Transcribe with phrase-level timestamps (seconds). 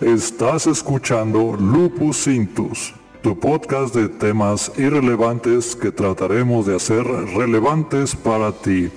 [0.00, 8.50] Estás escuchando Lupus Intus, tu podcast de temas irrelevantes que trataremos de hacer relevantes para
[8.50, 8.90] ti.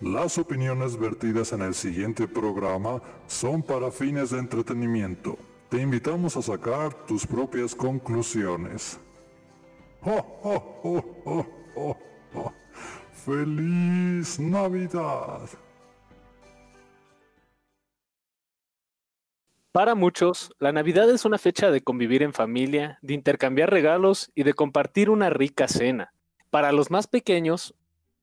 [0.00, 5.36] Las opiniones vertidas en el siguiente programa son para fines de entretenimiento.
[5.68, 9.00] Te invitamos a sacar tus propias conclusiones.
[13.28, 15.42] ¡Feliz Navidad!
[19.70, 24.44] Para muchos, la Navidad es una fecha de convivir en familia, de intercambiar regalos y
[24.44, 26.14] de compartir una rica cena.
[26.48, 27.74] Para los más pequeños,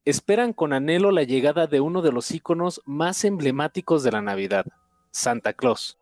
[0.06, 4.66] esperan con anhelo la llegada de uno de los íconos más emblemáticos de la Navidad,
[5.12, 6.00] Santa Claus.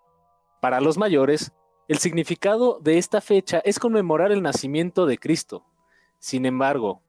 [0.61, 1.52] Para los mayores,
[1.89, 5.66] el significado de esta fecha es conmemorar el nacimiento de Cristo.
[6.20, 7.02] Sin embargo,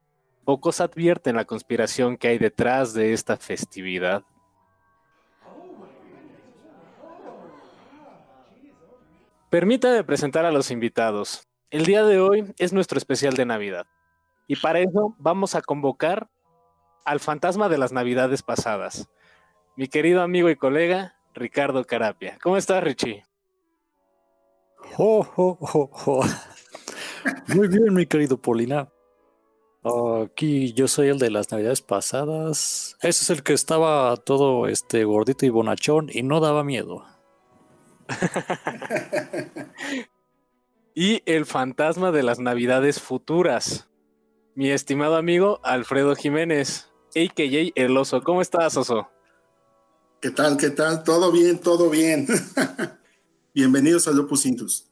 [0.45, 4.25] pocos advierten la conspiración que hay detrás de esta festividad.
[9.51, 11.49] Permítame presentar a los invitados.
[11.71, 13.87] El día de hoy es nuestro especial de Navidad.
[14.47, 16.29] Y para eso vamos a convocar
[17.05, 19.09] al fantasma de las Navidades pasadas.
[19.77, 22.39] Mi querido amigo y colega, Ricardo Carapia.
[22.43, 23.25] ¿Cómo estás, Richie?
[27.49, 28.89] Muy bien, mi querido Polina.
[29.85, 32.97] Aquí yo soy el de las navidades pasadas.
[33.03, 37.05] Ese es el que estaba todo este gordito y bonachón y no daba miedo.
[40.95, 43.91] y el fantasma de las navidades futuras.
[44.55, 47.73] Mi estimado amigo Alfredo Jiménez, a.k.a.
[47.75, 48.23] El Oso.
[48.23, 49.09] ¿Cómo estás, Oso?
[50.23, 50.57] ¿Qué tal?
[50.57, 51.05] ¿Qué tal?
[51.05, 52.27] Todo bien, todo bien.
[53.55, 54.91] Bienvenidos a Lupus Intus.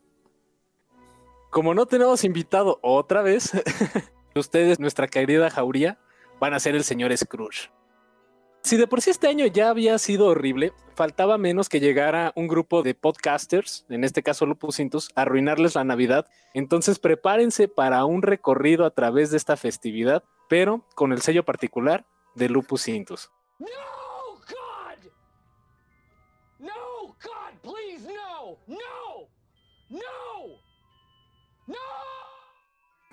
[1.51, 3.53] Como no tenemos invitado otra vez,
[4.41, 5.99] ustedes, nuestra querida Jauría,
[6.41, 7.71] van a ser el señor Scrooge.
[8.63, 12.47] Si de por sí este año ya había sido horrible, faltaba menos que llegara un
[12.47, 16.27] grupo de podcasters, en este caso Lupus Intus, a arruinarles la Navidad.
[16.55, 22.07] Entonces prepárense para un recorrido a través de esta festividad, pero con el sello particular
[22.37, 23.33] de Lupus Intus.
[23.59, 23.67] No,
[24.47, 25.11] God.
[26.61, 28.59] No, God, please, no.
[28.69, 29.29] No.
[29.91, 30.61] No.
[31.67, 32.12] No.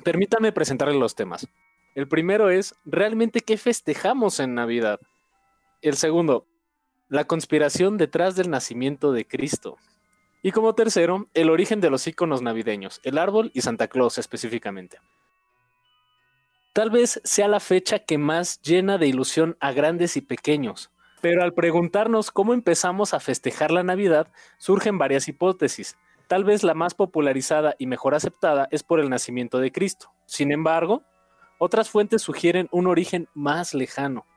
[0.04, 1.48] Permítame presentarle los temas.
[1.96, 5.00] El primero es, ¿realmente qué festejamos en Navidad?
[5.82, 6.46] El segundo,
[7.10, 9.78] la conspiración detrás del nacimiento de Cristo.
[10.42, 15.00] Y como tercero, el origen de los iconos navideños, el árbol y Santa Claus específicamente.
[16.72, 21.44] Tal vez sea la fecha que más llena de ilusión a grandes y pequeños, pero
[21.44, 25.98] al preguntarnos cómo empezamos a festejar la Navidad, surgen varias hipótesis.
[26.30, 30.12] Tal vez la más popularizada y mejor aceptada es por el nacimiento de Cristo.
[30.28, 31.02] Sin embargo,
[31.58, 34.28] otras fuentes sugieren un origen más lejano.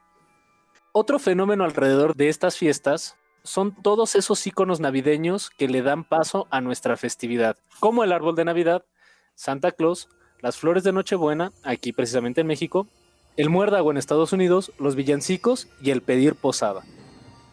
[0.92, 6.46] Otro fenómeno alrededor de estas fiestas son todos esos iconos navideños que le dan paso
[6.48, 8.86] a nuestra festividad, como el árbol de Navidad,
[9.34, 10.08] Santa Claus,
[10.40, 12.88] las flores de Nochebuena, aquí precisamente en México,
[13.36, 16.84] el muérdago en Estados Unidos, los villancicos y el pedir posada.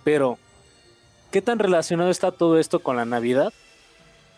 [0.05, 0.37] Pero,
[1.29, 3.51] ¿qué tan relacionado está todo esto con la Navidad?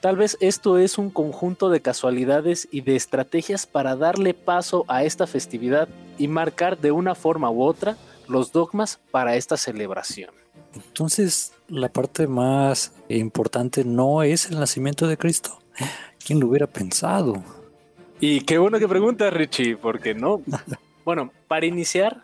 [0.02, 5.04] Tal vez esto es un conjunto de casualidades y de estrategias para darle paso a
[5.04, 7.98] esta festividad y marcar de una forma u otra
[8.28, 10.32] los dogmas para esta celebración.
[10.74, 15.60] Entonces, la parte más importante no es el nacimiento de Cristo.
[16.26, 17.44] ¿Quién lo hubiera pensado?
[18.20, 20.42] Y qué bueno que preguntas, Richie, porque no.
[21.06, 22.24] bueno, para iniciar,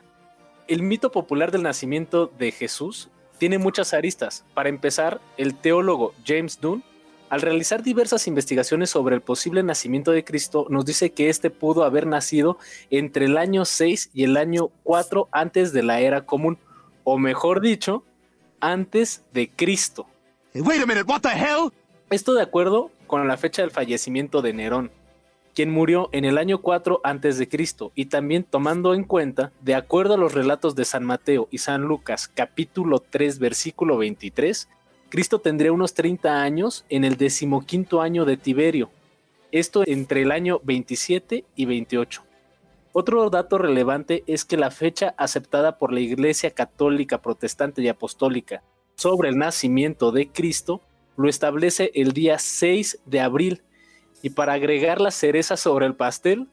[0.67, 4.45] el mito popular del nacimiento de Jesús tiene muchas aristas.
[4.55, 6.83] Para empezar, el teólogo James Dunn,
[7.29, 11.83] al realizar diversas investigaciones sobre el posible nacimiento de Cristo, nos dice que éste pudo
[11.83, 12.57] haber nacido
[12.89, 16.57] entre el año 6 y el año 4 antes de la era común,
[17.03, 18.03] o mejor dicho,
[18.59, 20.07] antes de Cristo.
[20.53, 21.71] Wait a minute, what the hell?
[22.09, 24.91] Esto de acuerdo con la fecha del fallecimiento de Nerón
[25.57, 27.49] quien murió en el año 4 a.C.,
[27.95, 31.81] y también tomando en cuenta, de acuerdo a los relatos de San Mateo y San
[31.81, 34.69] Lucas, capítulo 3, versículo 23,
[35.09, 38.89] Cristo tendría unos 30 años en el decimoquinto año de Tiberio,
[39.53, 42.23] esto entre el año 27 y 28.
[42.91, 48.63] Otro dato relevante es que la fecha aceptada por la Iglesia Católica, Protestante y Apostólica
[48.95, 50.81] sobre el nacimiento de Cristo
[51.15, 53.63] lo establece el día 6 de abril,
[54.21, 56.47] y para agregar la cereza sobre el pastel,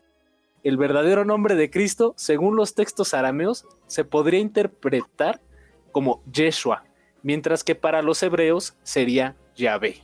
[0.63, 5.41] el verdadero nombre de Cristo, según los textos arameos, se podría interpretar
[5.93, 6.85] como Yeshua,
[7.25, 10.03] mientras que para los hebreos sería Yahvé.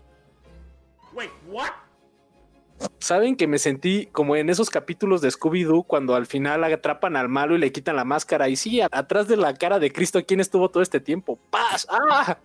[2.99, 7.29] Saben que me sentí como en esos capítulos de Scooby-Doo cuando al final atrapan al
[7.29, 8.49] malo y le quitan la máscara.
[8.49, 11.39] Y sí, atrás de la cara de Cristo, ¿quién estuvo todo este tiempo?
[11.51, 11.87] ¡Paz!
[11.91, 12.39] ¡Ah!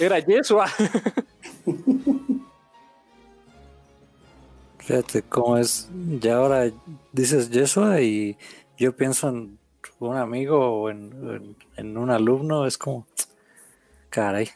[0.00, 0.66] Era Yeshua.
[4.78, 5.88] Fíjate cómo es.
[6.20, 6.72] Ya ahora
[7.12, 8.36] dices Yeshua y
[8.76, 9.58] yo pienso en
[10.00, 12.66] un amigo o en, en un alumno.
[12.66, 13.06] Es como,
[14.16, 14.48] caray.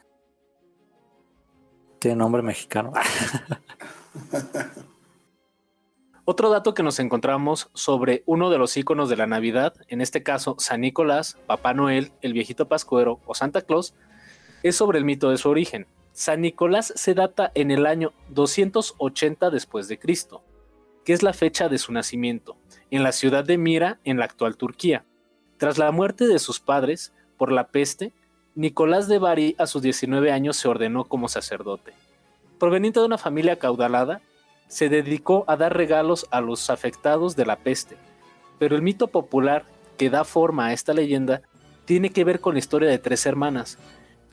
[1.99, 2.95] Tiene nombre mexicano.
[6.25, 10.23] Otro dato que nos encontramos sobre uno de los iconos de la Navidad, en este
[10.23, 13.93] caso San Nicolás, Papá Noel, el viejito Pascuero o Santa Claus,
[14.63, 15.87] es sobre el mito de su origen.
[16.13, 20.43] San Nicolás se data en el año 280 después de Cristo,
[21.05, 22.57] que es la fecha de su nacimiento,
[22.91, 25.05] en la ciudad de Mira, en la actual Turquía.
[25.59, 28.15] Tras la muerte de sus padres por la peste,
[28.61, 31.95] Nicolás de Bari a sus 19 años se ordenó como sacerdote.
[32.59, 34.21] Proveniente de una familia caudalada,
[34.69, 37.97] se dedicó a dar regalos a los afectados de la peste.
[38.59, 39.65] Pero el mito popular
[39.97, 41.41] que da forma a esta leyenda
[41.87, 43.79] tiene que ver con la historia de tres hermanas,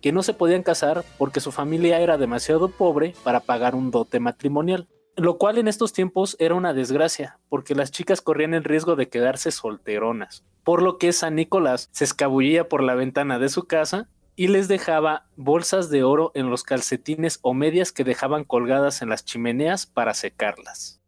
[0.02, 4.20] que no se podían casar porque su familia era demasiado pobre para pagar un dote
[4.20, 8.98] matrimonial, lo cual en estos tiempos era una desgracia, porque las chicas corrían el riesgo
[8.98, 13.64] de quedarse solteronas, por lo que San Nicolás se escabullía por la ventana de su
[13.64, 19.02] casa y les dejaba bolsas de oro en los calcetines o medias que dejaban colgadas
[19.02, 21.02] en las chimeneas para secarlas.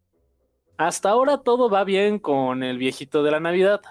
[0.76, 3.82] Hasta ahora todo va bien con el viejito de la Navidad,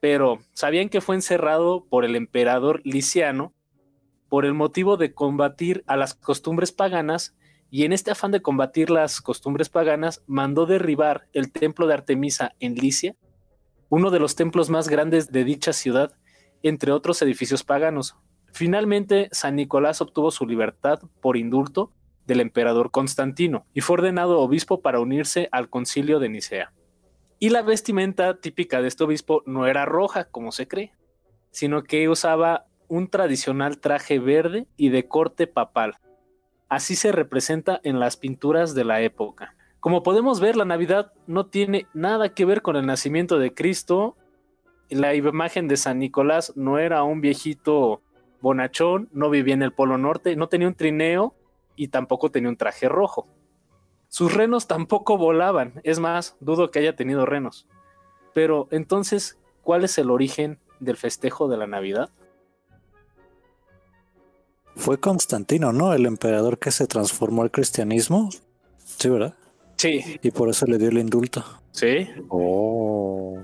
[0.00, 3.54] pero ¿sabían que fue encerrado por el emperador Liciano
[4.28, 7.34] por el motivo de combatir a las costumbres paganas
[7.70, 12.52] y en este afán de combatir las costumbres paganas mandó derribar el templo de Artemisa
[12.60, 13.16] en Licia,
[13.88, 16.14] uno de los templos más grandes de dicha ciudad,
[16.62, 18.16] entre otros edificios paganos,
[18.52, 21.90] Finalmente, San Nicolás obtuvo su libertad por indulto
[22.26, 26.72] del emperador Constantino y fue ordenado obispo para unirse al concilio de Nicea.
[27.38, 30.92] Y la vestimenta típica de este obispo no era roja, como se cree,
[31.50, 35.96] sino que usaba un tradicional traje verde y de corte papal.
[36.68, 39.56] Así se representa en las pinturas de la época.
[39.80, 44.16] Como podemos ver, la Navidad no tiene nada que ver con el nacimiento de Cristo.
[44.88, 48.02] La imagen de San Nicolás no era un viejito
[48.42, 51.34] bonachón, no vivía en el Polo Norte, no tenía un trineo
[51.76, 53.26] y tampoco tenía un traje rojo.
[54.08, 57.66] Sus renos tampoco volaban, es más, dudo que haya tenido renos.
[58.34, 62.10] Pero entonces, ¿cuál es el origen del festejo de la Navidad?
[64.74, 65.94] Fue Constantino, ¿no?
[65.94, 68.30] El emperador que se transformó al cristianismo.
[68.78, 69.34] Sí, ¿verdad?
[69.76, 70.18] Sí.
[70.22, 71.44] Y por eso le dio el indulto.
[71.70, 72.08] Sí.
[72.28, 73.38] Oh.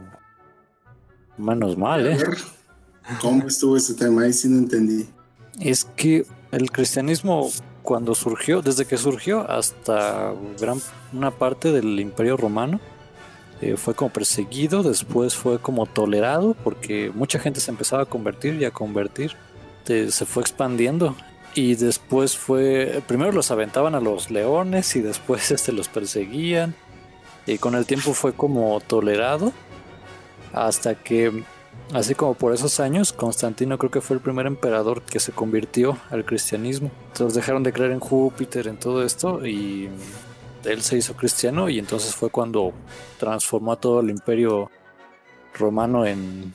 [1.36, 2.18] Menos mal, ¿eh?
[3.20, 4.22] ¿Cómo estuvo ese tema?
[4.22, 5.06] Ahí sí no entendí.
[5.60, 7.50] Es que el cristianismo
[7.82, 10.80] cuando surgió, desde que surgió hasta gran
[11.12, 12.80] una parte del Imperio Romano,
[13.60, 18.60] eh, fue como perseguido, después fue como tolerado, porque mucha gente se empezaba a convertir
[18.60, 19.32] y a convertir,
[19.84, 21.16] se fue expandiendo.
[21.54, 26.74] Y después fue, primero los aventaban a los leones y después este, los perseguían.
[27.46, 29.52] Y con el tiempo fue como tolerado
[30.52, 31.42] hasta que
[31.94, 35.96] Así como por esos años, Constantino creo que fue el primer emperador que se convirtió
[36.10, 36.90] al cristianismo.
[37.12, 39.88] Entonces dejaron de creer en Júpiter, en todo esto, y
[40.64, 42.72] él se hizo cristiano y entonces fue cuando
[43.18, 44.70] transformó a todo el imperio
[45.54, 46.54] romano en,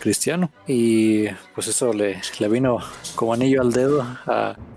[0.00, 0.50] cristiano.
[0.66, 2.78] Y pues eso le, le, vino
[3.14, 4.02] como anillo al dedo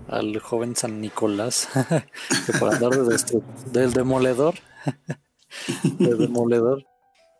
[0.08, 1.68] al joven San Nicolás,
[2.46, 4.54] que por andar del demoledor,
[5.98, 6.84] del demoledor,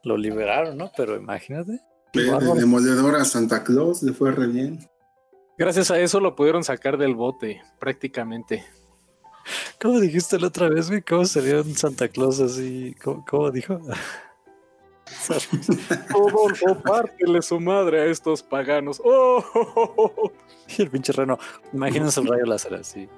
[0.03, 0.91] lo liberaron, ¿no?
[0.97, 1.81] Pero imagínate.
[2.13, 2.25] De,
[2.55, 4.89] demoledor a Santa Claus le fue re bien.
[5.59, 8.65] Gracias a eso lo pudieron sacar del bote, prácticamente.
[9.81, 11.03] ¿Cómo dijiste la otra vez, güey?
[11.03, 12.95] ¿Cómo sería un Santa Claus así?
[13.03, 13.81] ¿Cómo, dijo?
[16.11, 19.01] Rodolfo, pártele su madre a estos paganos.
[19.05, 20.33] ¡Oh!
[20.77, 21.39] Y el pinche reno.
[21.73, 23.09] Imagínense el rayo láser así.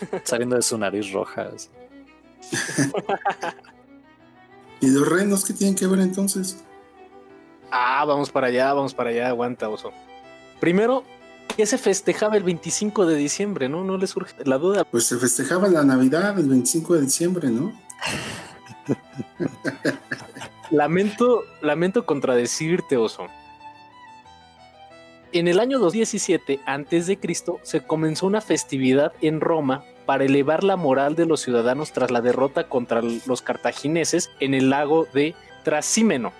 [0.24, 1.50] saliendo de su nariz roja.
[4.80, 6.64] ¿Y los renos qué tienen que ver entonces?
[7.70, 9.92] Ah, vamos para allá, vamos para allá, aguanta, oso.
[10.60, 11.04] Primero,
[11.56, 13.68] ¿qué se festejaba el 25 de diciembre?
[13.68, 13.84] ¿No?
[13.84, 14.84] ¿No le surge la duda?
[14.84, 17.72] Pues se festejaba la Navidad el 25 de diciembre, ¿no?
[20.70, 23.26] lamento, lamento contradecirte, oso.
[25.32, 27.18] En el año 217 a.C.
[27.62, 32.22] se comenzó una festividad en Roma para elevar la moral de los ciudadanos tras la
[32.22, 36.32] derrota contra los cartagineses en el lago de Trasímeno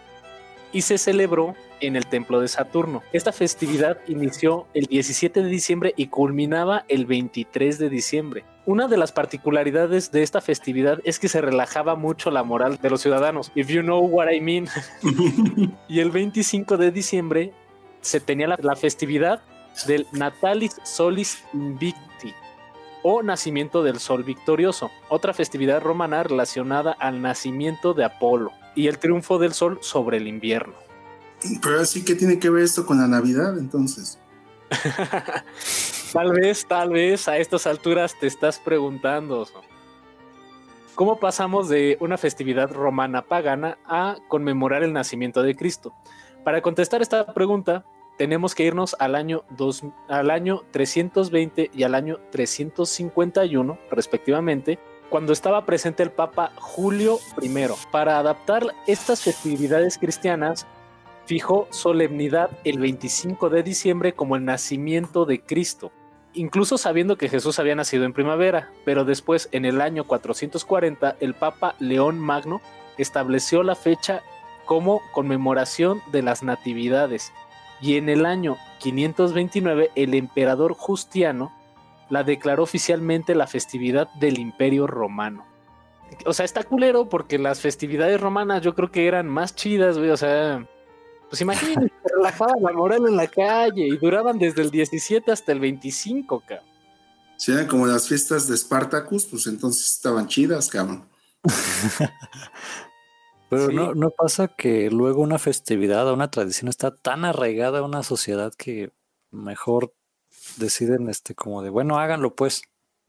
[0.72, 3.02] y se celebró en el templo de Saturno.
[3.12, 8.44] Esta festividad inició el 17 de diciembre y culminaba el 23 de diciembre.
[8.64, 12.90] Una de las particularidades de esta festividad es que se relajaba mucho la moral de
[12.90, 14.66] los ciudadanos, if you know what I mean.
[15.88, 17.52] y el 25 de diciembre
[18.08, 19.42] se tenía la, la festividad
[19.86, 22.34] del Natalis Solis Invicti
[23.02, 28.98] o nacimiento del sol victorioso, otra festividad romana relacionada al nacimiento de Apolo y el
[28.98, 30.74] triunfo del sol sobre el invierno.
[31.62, 34.18] Pero así que tiene que ver esto con la Navidad entonces.
[36.12, 39.46] tal vez, tal vez a estas alturas te estás preguntando.
[40.94, 45.94] ¿Cómo pasamos de una festividad romana pagana a conmemorar el nacimiento de Cristo?
[46.44, 47.84] Para contestar esta pregunta,
[48.18, 49.44] tenemos que irnos al año,
[50.08, 57.48] al año 320 y al año 351, respectivamente, cuando estaba presente el Papa Julio I.
[57.90, 60.66] Para adaptar estas festividades cristianas,
[61.24, 65.92] fijó solemnidad el 25 de diciembre como el nacimiento de Cristo,
[66.34, 71.34] incluso sabiendo que Jesús había nacido en primavera, pero después, en el año 440, el
[71.34, 72.60] Papa León Magno
[72.98, 74.22] estableció la fecha
[74.64, 77.32] como conmemoración de las natividades
[77.80, 81.52] y en el año 529 el emperador Justiano
[82.10, 85.46] la declaró oficialmente la festividad del Imperio Romano.
[86.24, 90.10] O sea, está culero porque las festividades romanas yo creo que eran más chidas, güey.
[90.10, 90.66] O sea,
[91.28, 95.60] pues imagínense, relajaban la moral en la calle y duraban desde el 17 hasta el
[95.60, 96.66] 25, cabrón.
[97.36, 101.08] Si eran como las fiestas de Spartacus, pues entonces estaban chidas, cabrón.
[103.48, 107.82] Pero no, no pasa que luego una festividad o una tradición está tan arraigada a
[107.82, 108.90] una sociedad que
[109.30, 109.94] mejor
[110.56, 112.62] deciden este como de bueno háganlo pues,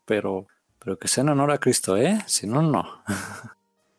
[0.06, 0.48] pero,
[0.80, 2.20] pero que sea en honor a Cristo, ¿eh?
[2.26, 3.04] Si no, no.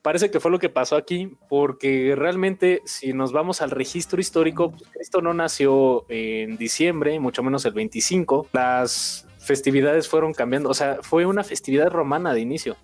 [0.02, 4.70] Parece que fue lo que pasó aquí, porque realmente si nos vamos al registro histórico,
[4.70, 8.48] pues, Cristo no nació en diciembre, mucho menos el 25.
[8.52, 12.76] Las festividades fueron cambiando, o sea, fue una festividad romana de inicio.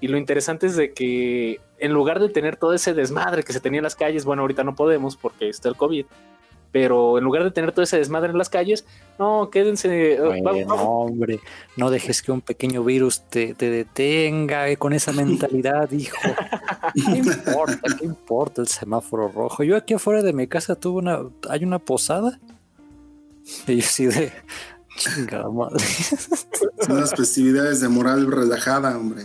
[0.00, 3.60] Y lo interesante es de que en lugar de tener todo ese desmadre que se
[3.60, 6.06] tenía en las calles, bueno, ahorita no podemos porque está el COVID,
[6.70, 8.84] pero en lugar de tener todo ese desmadre en las calles,
[9.18, 10.14] no, quédense.
[10.14, 11.40] Eh, no, hombre,
[11.76, 16.16] no dejes que un pequeño virus te, detenga eh, con esa mentalidad, hijo.
[16.94, 17.80] ¿Qué importa?
[17.98, 19.62] ¿Qué importa el semáforo rojo?
[19.64, 22.38] Yo aquí afuera de mi casa tuve una, hay una posada.
[23.66, 24.30] Y yo sí de
[24.98, 25.82] chingada madre.
[26.86, 29.22] Son las festividades de moral relajada, hombre.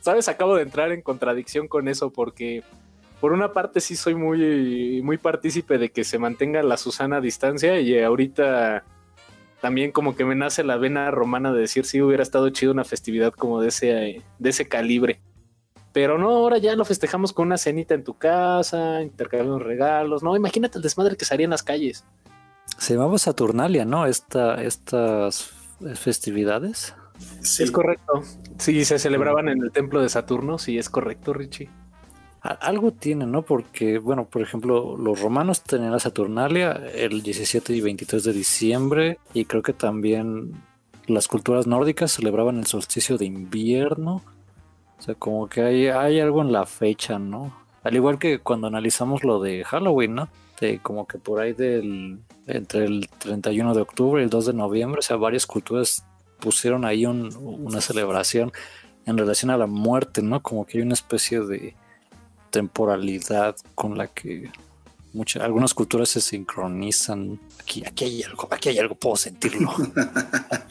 [0.00, 2.62] Sabes, acabo de entrar en contradicción con eso porque
[3.20, 7.20] por una parte sí soy muy, muy partícipe de que se mantenga la Susana a
[7.20, 8.84] distancia y ahorita
[9.60, 12.84] también como que me nace la vena romana de decir si hubiera estado chido una
[12.84, 15.20] festividad como de ese, de ese calibre.
[15.92, 20.36] Pero no, ahora ya lo festejamos con una cenita en tu casa, intercambiamos regalos, no,
[20.36, 22.04] imagínate el desmadre que salía en las calles.
[22.76, 24.06] Se llamaba Saturnalia, ¿no?
[24.06, 25.50] Esta, estas
[25.94, 26.94] festividades.
[27.40, 27.62] Sí.
[27.62, 28.22] Es correcto.
[28.58, 31.68] Sí, se celebraban en el templo de Saturno, sí, es correcto, Richie.
[32.40, 33.42] Algo tiene, ¿no?
[33.42, 39.18] Porque, bueno, por ejemplo, los romanos tenían la Saturnalia el 17 y 23 de diciembre
[39.34, 40.52] y creo que también
[41.06, 44.22] las culturas nórdicas celebraban el solsticio de invierno.
[44.98, 47.52] O sea, como que hay, hay algo en la fecha, ¿no?
[47.82, 50.28] Al igual que cuando analizamos lo de Halloween, ¿no?
[50.60, 54.52] De como que por ahí del entre el 31 de octubre y el 2 de
[54.54, 56.04] noviembre, o sea, varias culturas
[56.40, 58.52] pusieron ahí una celebración
[59.06, 60.42] en relación a la muerte, ¿no?
[60.42, 61.74] Como que hay una especie de
[62.50, 64.50] temporalidad con la que
[65.12, 67.40] muchas, algunas culturas se sincronizan.
[67.60, 69.70] Aquí, aquí hay algo, aquí hay algo, puedo sentirlo.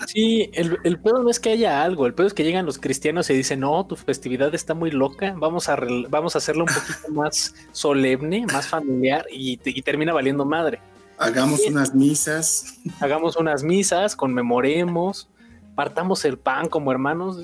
[0.07, 2.77] Sí, el, el pedo no es que haya algo, el pedo es que llegan los
[2.77, 6.73] cristianos y dicen, no, tu festividad está muy loca, vamos a, vamos a hacerlo un
[6.73, 10.79] poquito más solemne, más familiar y, y termina valiendo madre.
[11.17, 12.79] Hagamos unas misas.
[13.01, 15.27] Hagamos unas misas, conmemoremos
[15.77, 17.37] partamos el pan como hermanos,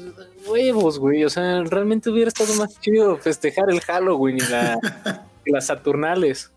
[0.47, 1.23] huevos, güey.
[1.23, 4.41] O sea, realmente hubiera estado más chido festejar el Halloween y,
[5.51, 6.51] las Saturnales.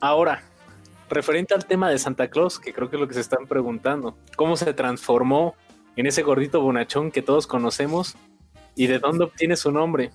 [0.00, 0.42] Ahora,
[1.10, 4.16] referente al tema de Santa Claus, que creo que es lo que se están preguntando,
[4.34, 5.54] ¿cómo se transformó
[5.94, 8.16] en ese gordito bonachón que todos conocemos
[8.74, 10.10] y de dónde obtiene su nombre?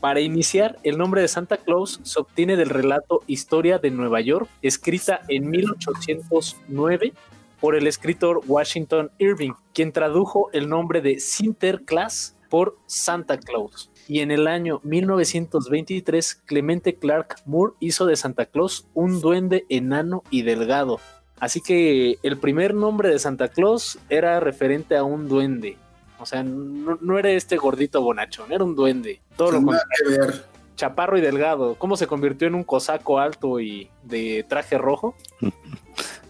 [0.00, 4.50] Para iniciar, el nombre de Santa Claus se obtiene del relato Historia de Nueva York,
[4.60, 7.14] escrita en 1809
[7.62, 13.88] por el escritor Washington Irving, quien tradujo el nombre de Sinterklaas por Santa Claus.
[14.08, 20.24] Y en el año 1923, Clemente Clark Moore hizo de Santa Claus un duende enano
[20.28, 20.98] y delgado.
[21.38, 25.78] Así que el primer nombre de Santa Claus era referente a un duende.
[26.18, 29.20] O sea, no, era este gordito bonachón, era un duende.
[29.36, 30.46] Todo lo ver.
[30.74, 35.14] chaparro y delgado, ¿cómo se convirtió en un cosaco alto y de traje rojo?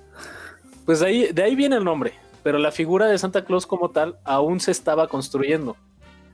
[0.85, 3.91] Pues de ahí, de ahí viene el nombre, pero la figura de Santa Claus como
[3.91, 5.77] tal aún se estaba construyendo,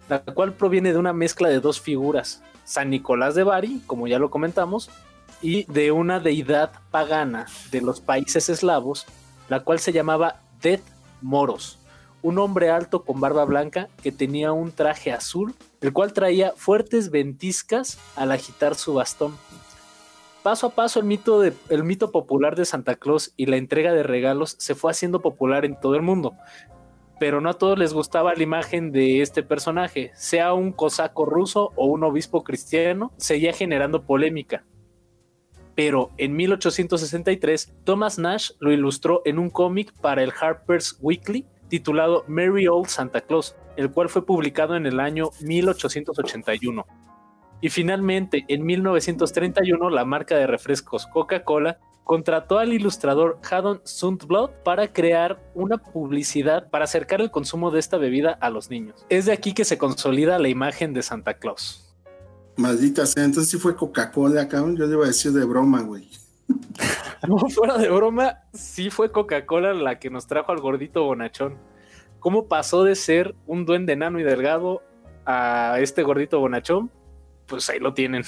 [0.09, 4.19] la cual proviene de una mezcla de dos figuras, San Nicolás de Bari, como ya
[4.19, 4.91] lo comentamos,
[5.43, 9.07] y de una deidad pagana de los países eslavos,
[9.51, 10.83] la cual se llamaba Det
[11.21, 11.79] Moros,
[12.23, 17.11] un hombre alto con barba blanca que tenía un traje azul, el cual traía fuertes
[17.11, 19.37] ventiscas al agitar su bastón.
[20.49, 23.93] Paso a paso el mito, de, el mito popular de Santa Claus y la entrega
[23.93, 26.39] de regalos se fue haciendo popular en todo el mundo,
[27.21, 31.73] pero no a todos les gustaba la imagen de este personaje, sea un cosaco ruso
[31.77, 34.65] o un obispo cristiano, seguía generando polémica.
[35.75, 42.25] Pero en 1863, Thomas Nash lo ilustró en un cómic para el Harper's Weekly titulado
[42.27, 46.87] Merry Old Santa Claus, el cual fue publicado en el año 1881.
[47.61, 54.93] Y finalmente, en 1931, la marca de refrescos Coca-Cola contrató al ilustrador Haddon Sundblad para
[54.93, 59.05] crear una publicidad para acercar el consumo de esta bebida a los niños.
[59.11, 61.95] Es de aquí que se consolida la imagen de Santa Claus.
[62.57, 64.77] Maldita sea, entonces sí fue Coca-Cola, cabrón.
[64.77, 66.09] Yo le iba a decir de broma, güey.
[67.27, 71.59] No, fuera de broma, sí fue Coca-Cola la que nos trajo al gordito bonachón.
[72.21, 74.83] ¿Cómo pasó de ser un duende enano y delgado
[75.27, 76.91] a este gordito bonachón?
[77.49, 78.23] Pues ahí lo tienen.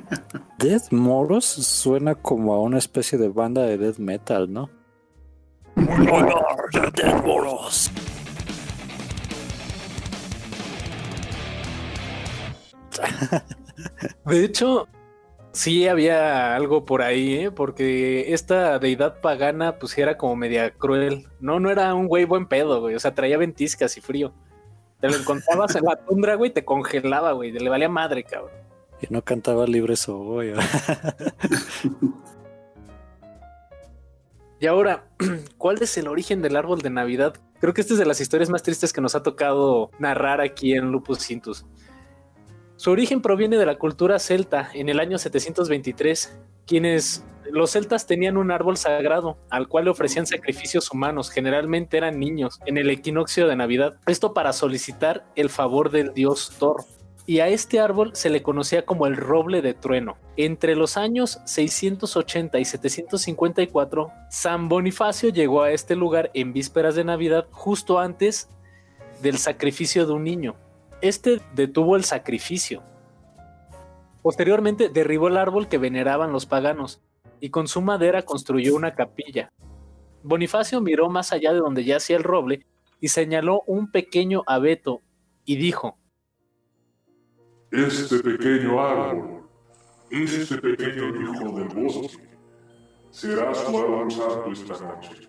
[0.58, 4.68] Death Moros suena como a una especie de banda de death metal, ¿no?
[5.76, 7.90] Death Moros.
[14.24, 14.88] De hecho,
[15.52, 17.50] sí había algo por ahí, ¿eh?
[17.50, 21.26] porque esta deidad pagana pues era como media cruel.
[21.40, 22.94] No, no era un güey buen pedo, güey.
[22.94, 24.34] O sea, traía ventiscas y frío.
[25.00, 27.52] Te lo encontrabas en la tundra, güey, te congelaba, güey.
[27.52, 28.52] Le valía madre, cabrón.
[29.00, 30.54] Y no cantaba libre soy.
[34.60, 35.06] y ahora,
[35.58, 37.34] ¿cuál es el origen del árbol de Navidad?
[37.60, 40.72] Creo que esta es de las historias más tristes que nos ha tocado narrar aquí
[40.72, 41.66] en Lupus Cintus.
[42.76, 48.36] Su origen proviene de la cultura celta en el año 723, quienes los celtas tenían
[48.36, 53.46] un árbol sagrado al cual le ofrecían sacrificios humanos, generalmente eran niños, en el equinoccio
[53.46, 53.96] de Navidad.
[54.06, 56.84] Esto para solicitar el favor del dios Thor.
[57.28, 60.16] Y a este árbol se le conocía como el roble de trueno.
[60.36, 67.02] Entre los años 680 y 754, San Bonifacio llegó a este lugar en vísperas de
[67.02, 68.48] Navidad, justo antes
[69.22, 70.54] del sacrificio de un niño.
[71.00, 72.84] Este detuvo el sacrificio.
[74.22, 77.02] Posteriormente derribó el árbol que veneraban los paganos
[77.40, 79.52] y con su madera construyó una capilla.
[80.22, 82.66] Bonifacio miró más allá de donde yacía el roble
[83.00, 85.02] y señaló un pequeño abeto
[85.44, 85.98] y dijo,
[87.70, 89.48] Este pequeño árbol,
[90.10, 92.38] este pequeño hijo del bosque,
[93.10, 95.28] será su árbol santo esta noche.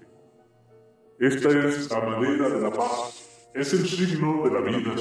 [1.20, 4.96] Esta es la madera de la paz, es el signo de la vida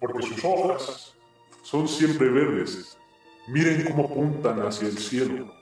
[0.00, 1.14] porque sus hojas
[1.62, 2.96] son siempre verdes.
[3.48, 5.59] Miren cómo apuntan hacia el cielo.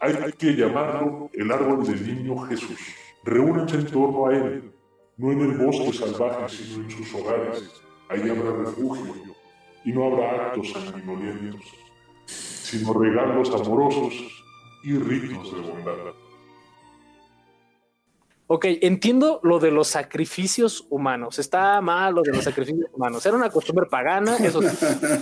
[0.00, 2.78] Hay que llamarlo el árbol del niño Jesús.
[3.24, 4.72] Reúnanse en torno a él,
[5.16, 7.82] no en el bosque salvaje, sino en sus hogares.
[8.08, 9.14] Ahí habrá refugio
[9.84, 11.64] y no habrá actos sanguinolientos,
[12.26, 14.14] sino regalos amorosos
[14.84, 16.14] y ritos de bondad.
[18.48, 21.40] Ok, entiendo lo de los sacrificios humanos.
[21.40, 23.26] Está mal lo de los sacrificios humanos.
[23.26, 24.60] Era una costumbre pagana, eso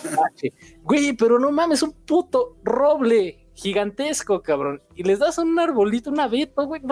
[0.82, 4.82] Güey, pero no mames, un puto roble gigantesco, cabrón.
[4.94, 6.82] Y les das un arbolito, un abeto, güey.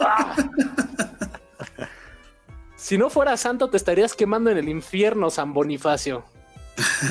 [0.00, 0.36] Ah.
[2.82, 6.24] Si no fuera santo, te estarías quemando en el infierno, San Bonifacio.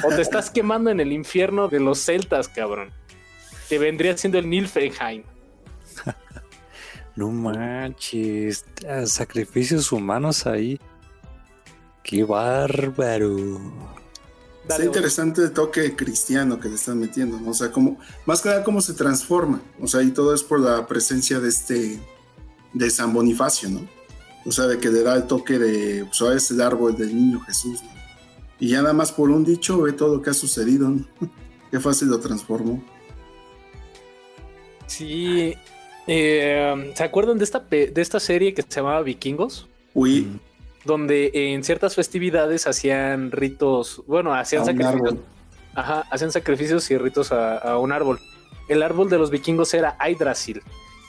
[0.04, 2.92] O te estás quemando en el infierno de los celtas, cabrón.
[3.70, 5.24] Te vendría siendo el Nilfenheim.
[7.16, 8.66] No manches,
[9.06, 10.80] sacrificios humanos ahí.
[12.04, 13.60] Qué bárbaro.
[14.68, 17.50] Está interesante el toque cristiano que le están metiendo, ¿no?
[17.50, 19.62] O sea, como, más que nada cómo se transforma.
[19.80, 22.00] O sea, y todo es por la presencia de este,
[22.74, 23.88] de San Bonifacio, ¿no?
[24.46, 27.16] O sea, de que le da el toque de, pues ahora es el árbol del
[27.16, 27.90] niño Jesús, ¿no?
[28.60, 31.06] Y ya nada más por un dicho ve todo lo que ha sucedido, ¿no?
[31.72, 32.84] Qué fácil lo transformó.
[34.88, 35.56] Sí,
[36.06, 39.68] eh, ¿Se acuerdan de esta, de esta serie que se llamaba Vikingos?
[39.94, 40.40] Uy.
[40.84, 45.16] Donde en ciertas festividades hacían ritos, bueno, hacían sacrificios.
[45.76, 48.20] Ajá, hacían sacrificios y ritos a, un árbol.
[48.68, 50.62] El árbol de los vikingos era Yggdrasil.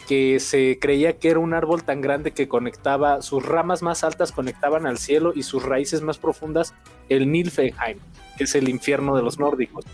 [0.06, 4.32] que se creía que era un árbol tan grande que conectaba, sus ramas más altas
[4.32, 6.74] conectaban al cielo y sus raíces más profundas
[7.08, 7.98] el Nilfheim,
[8.36, 9.84] que es el infierno de los nórdicos.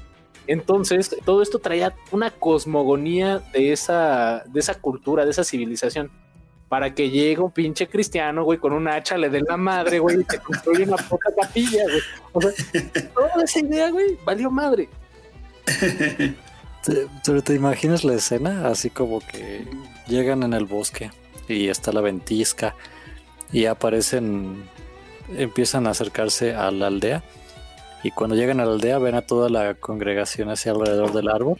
[0.48, 6.10] Entonces, todo esto traía una cosmogonía de esa, de esa cultura, de esa civilización.
[6.68, 10.20] Para que llegue un pinche cristiano, güey, con un hacha, le den la madre, güey,
[10.20, 12.00] y que construya una poca capilla, güey.
[12.32, 12.52] O sea,
[13.14, 14.88] toda esa idea, güey, valió madre.
[16.84, 18.68] ¿Te, te imaginas la escena?
[18.68, 19.66] Así como que
[20.06, 21.10] llegan en el bosque
[21.48, 22.74] y está la ventisca
[23.52, 24.64] y aparecen,
[25.36, 27.22] empiezan a acercarse a la aldea
[28.02, 31.58] y cuando llegan a la aldea ven a toda la congregación hacia alrededor del árbol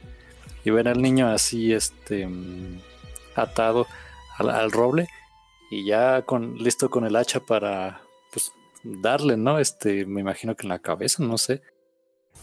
[0.64, 2.28] y ven al niño así, este,
[3.34, 3.86] atado
[4.38, 5.08] al, roble
[5.70, 8.00] y ya con, listo con el hacha para,
[8.32, 9.58] pues, darle, ¿no?
[9.58, 11.62] Este, me imagino que en la cabeza, no sé.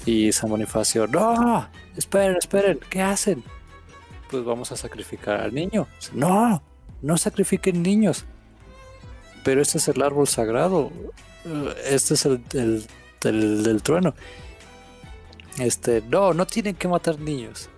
[0.06, 3.44] Y San Bonifacio, no, esperen, esperen, ¿qué hacen?
[4.30, 5.88] Pues vamos a sacrificar al niño.
[6.14, 6.62] No,
[7.02, 8.26] no sacrifiquen niños.
[9.44, 10.92] Pero este es el árbol sagrado.
[11.86, 12.44] Este es el
[13.22, 14.16] del, trueno.
[15.60, 17.70] Este, no, no tienen que matar niños.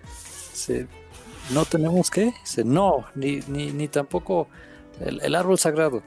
[1.51, 2.33] No tenemos que.
[2.63, 4.47] no, ni, ni, ni tampoco
[4.99, 6.03] el, árbol sagrado.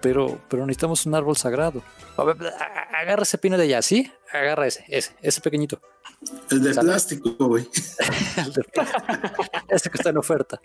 [0.00, 1.82] Pero, pero necesitamos un árbol sagrado.
[2.16, 4.12] Agarra ese pino de allá, ¿sí?
[4.32, 5.80] Agarra ese, ese, ese pequeñito.
[6.50, 7.68] El de plástico, güey.
[9.68, 10.60] ese que está en oferta.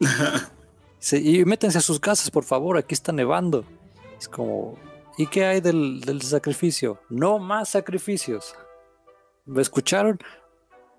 [1.12, 3.64] y métense a sus casas, por favor, aquí está nevando.
[4.18, 4.76] Es como,
[5.18, 7.00] ¿Y qué hay del, sacrificio?
[7.08, 8.54] No más sacrificios.
[9.46, 10.20] ¿Me escucharon?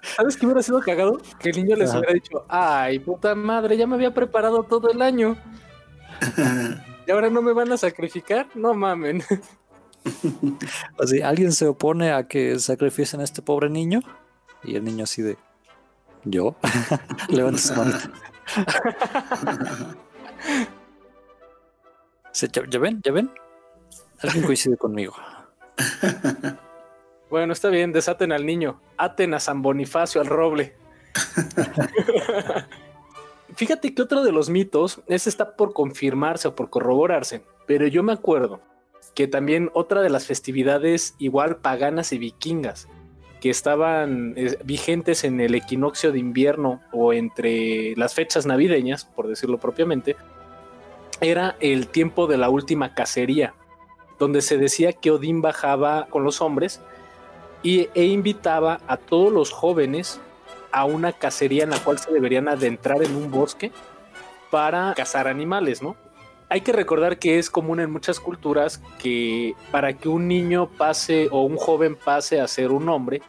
[0.01, 1.19] ¿Sabes qué hubiera sido cagado?
[1.39, 5.01] Que el niño les hubiera dicho, ay, puta madre, ya me había preparado todo el
[5.01, 5.37] año.
[7.07, 8.47] ¿Y ahora no me van a sacrificar?
[8.55, 9.23] No mamen.
[10.99, 14.01] Así, ¿alguien se opone a que sacrificen a este pobre niño?
[14.63, 15.37] Y el niño así de,
[16.23, 16.55] ¿yo?
[17.29, 17.97] Levanta su mano.
[22.71, 23.01] ¿Ya ven?
[23.03, 23.31] ¿Ya ven?
[24.21, 25.13] Alguien coincide conmigo.
[27.29, 28.81] Bueno, está bien, desaten al niño.
[28.97, 30.73] Aten a San Bonifacio al roble.
[33.55, 38.03] Fíjate que otro de los mitos, ese está por confirmarse o por corroborarse, pero yo
[38.03, 38.61] me acuerdo
[39.15, 42.87] que también otra de las festividades igual paganas y vikingas
[43.41, 49.27] que estaban eh, vigentes en el equinoccio de invierno o entre las fechas navideñas, por
[49.27, 50.15] decirlo propiamente,
[51.21, 53.53] era el tiempo de la última cacería
[54.19, 56.81] donde se decía que Odín bajaba con los hombres
[57.63, 60.19] y, e invitaba a todos los jóvenes
[60.71, 63.71] a una cacería en la cual se deberían adentrar en un bosque
[64.51, 65.95] para cazar animales, ¿no?
[66.51, 71.27] Hay que recordar que es común en muchas culturas que para que un niño pase
[71.31, 73.21] o un joven pase a ser un hombre,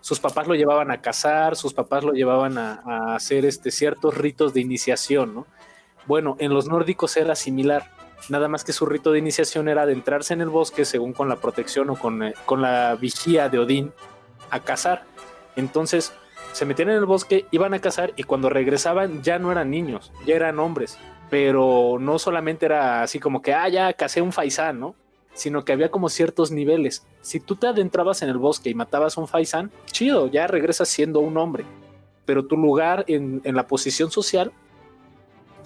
[0.00, 4.52] sus papás lo llevaban a cazar, sus papás lo llevaban a, hacer este, ciertos ritos
[4.52, 5.46] de iniciación, ¿no?
[6.06, 7.90] Bueno, en los nórdicos era similar
[8.28, 11.36] nada más que su rito de iniciación era adentrarse en el bosque según con la
[11.36, 13.92] protección o con, eh, con la vigía de Odín
[14.50, 15.04] a cazar.
[15.56, 16.12] Entonces
[16.52, 20.12] se metían en el bosque, iban a cazar y cuando regresaban ya no eran niños,
[20.24, 20.98] ya eran hombres.
[21.28, 24.94] Pero no solamente era así como que, ah, ya casé un faisán, ¿no?
[25.34, 27.04] Sino que había como ciertos niveles.
[27.20, 31.20] Si tú te adentrabas en el bosque y matabas un faisán, chido, ya regresas siendo
[31.20, 31.64] un hombre.
[32.24, 34.52] Pero tu lugar en, en la posición social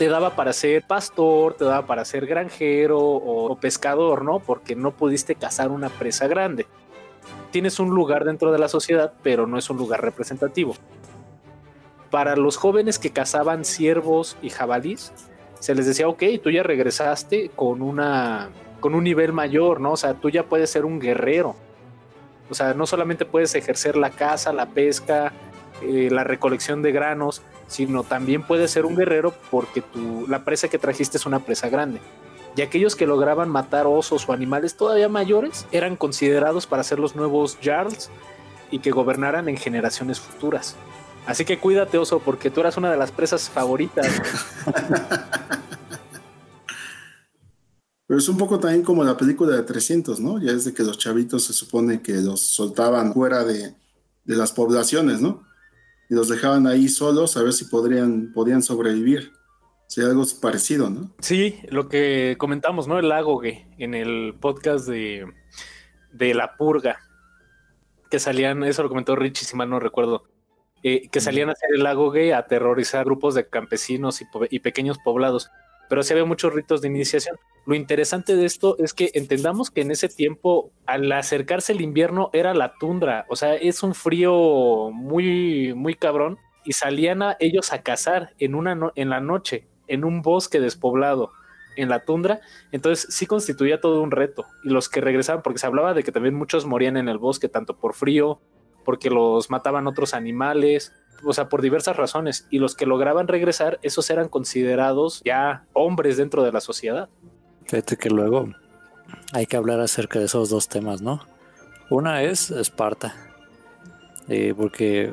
[0.01, 4.39] te daba para ser pastor, te daba para ser granjero o, pescador, ¿no?
[4.39, 6.67] Porque no pudiste cazar una presa grande.
[7.51, 10.75] Tienes un lugar dentro de la sociedad, pero no es un lugar representativo.
[12.11, 15.13] Para los jóvenes que cazaban ciervos y jabalís,
[15.59, 18.49] se les decía, ok, tú ya regresaste con una
[18.81, 19.93] con un nivel mayor, ¿no?
[19.93, 21.57] O sea, tú ya puedes ser un guerrero.
[22.49, 25.35] O sea, no solamente puedes ejercer la caza, la pesca,
[25.83, 30.69] eh, la recolección de granos, sino también puedes ser un guerrero porque tu, la presa
[30.69, 32.01] que trajiste es una presa grande.
[32.57, 37.15] Y aquellos que lograban matar osos o animales todavía mayores eran considerados para ser los
[37.15, 38.11] nuevos Jarls
[38.71, 40.77] y que gobernaran en generaciones futuras.
[41.27, 44.07] Así que cuídate, oso, porque tú eras una de las presas favoritas.
[48.07, 50.41] Pero es un poco también como la película de 300, ¿no?
[50.41, 53.77] Ya es de que los chavitos se supone que los soltaban fuera de,
[54.25, 55.45] de las poblaciones, ¿no?
[56.11, 59.33] Y los dejaban ahí solos a ver si podrían, podían sobrevivir.
[59.87, 61.14] Sería algo parecido, ¿no?
[61.20, 62.99] Sí, lo que comentamos, ¿no?
[62.99, 65.33] El agoge en el podcast de,
[66.12, 66.99] de La Purga,
[68.11, 70.25] que salían, eso lo comentó Richie, si mal no recuerdo,
[70.83, 74.20] eh, que salían a hacer el agoge a aterrorizar grupos de campesinos
[74.51, 75.51] y pequeños poblados
[75.90, 77.37] pero sí había muchos ritos de iniciación.
[77.66, 82.31] Lo interesante de esto es que entendamos que en ese tiempo, al acercarse el invierno,
[82.33, 87.72] era la tundra, o sea, es un frío muy, muy cabrón, y salían a ellos
[87.72, 91.33] a cazar en, una en la noche, en un bosque despoblado,
[91.76, 92.40] en la tundra.
[92.70, 94.46] Entonces sí constituía todo un reto.
[94.62, 97.48] Y los que regresaban, porque se hablaba de que también muchos morían en el bosque,
[97.48, 98.40] tanto por frío,
[98.85, 100.92] porque los mataban otros animales,
[101.25, 102.47] o sea, por diversas razones.
[102.51, 107.09] Y los que lograban regresar, esos eran considerados ya hombres dentro de la sociedad.
[107.67, 108.49] Fíjate que luego
[109.33, 111.21] hay que hablar acerca de esos dos temas, ¿no?
[111.91, 113.15] Una es Esparta,
[114.29, 115.13] eh, porque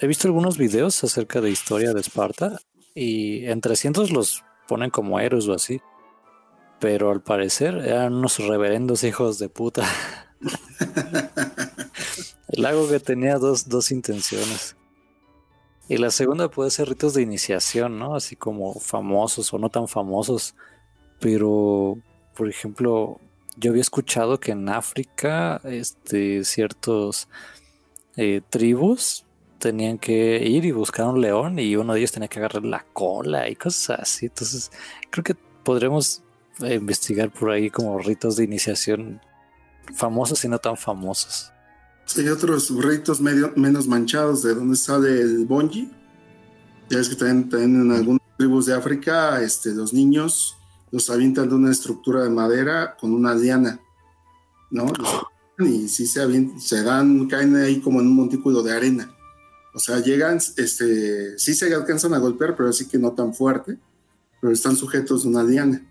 [0.00, 2.58] he visto algunos videos acerca de historia de Esparta
[2.94, 5.80] y en 300 los ponen como héroes o así,
[6.80, 9.84] pero al parecer eran unos reverendos hijos de puta.
[12.48, 14.74] El lago que tenía dos, dos intenciones.
[15.90, 18.14] Y la segunda puede ser ritos de iniciación, ¿no?
[18.14, 20.54] Así como famosos o no tan famosos.
[21.18, 21.98] Pero,
[22.36, 23.18] por ejemplo,
[23.56, 27.28] yo había escuchado que en África, este, ciertos
[28.16, 29.26] eh, tribus
[29.58, 32.86] tenían que ir y buscar un león y uno de ellos tenía que agarrar la
[32.92, 34.26] cola y cosas así.
[34.26, 34.70] Entonces,
[35.10, 36.22] creo que podremos
[36.60, 39.20] investigar por ahí como ritos de iniciación
[39.96, 41.49] famosos y no tan famosos.
[42.16, 45.90] Hay otros ritos medio, menos manchados de donde sale el bonji.
[46.88, 50.56] Ya es que también, en algunas tribus de África, este, los niños
[50.90, 53.80] los avientan de una estructura de madera con una liana,
[54.70, 54.92] ¿no?
[55.58, 59.14] y si se, se dan, caen ahí como en un montículo de arena.
[59.74, 63.78] O sea, llegan, este, sí se alcanzan a golpear, pero así que no tan fuerte,
[64.40, 65.86] pero están sujetos a una liana.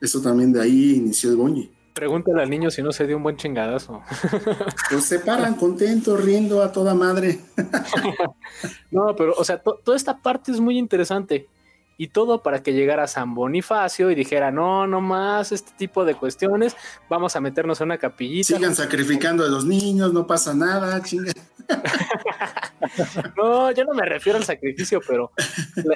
[0.00, 1.72] Eso también de ahí inició el bonji.
[1.94, 4.02] Pregúntale al niño si no se dio un buen chingadazo.
[4.90, 7.40] Pues se paran contentos, riendo a toda madre.
[8.90, 11.48] no, pero, o sea, toda esta parte es muy interesante
[11.96, 16.14] y todo para que llegara San Bonifacio y dijera, no, no más este tipo de
[16.14, 16.74] cuestiones,
[17.08, 18.56] vamos a meternos en una capillita.
[18.56, 21.32] Sigan sacrificando a los niños, no pasa nada, chinga.
[23.36, 25.32] no, yo no me refiero al sacrificio, pero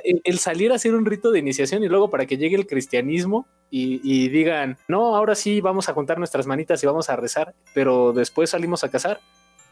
[0.05, 3.47] el, salir a hacer un rito de iniciación y luego para que llegue el cristianismo
[3.71, 7.55] y, y, digan, no, ahora sí vamos a juntar nuestras manitas y vamos a rezar,
[7.75, 9.21] pero después salimos a cazar.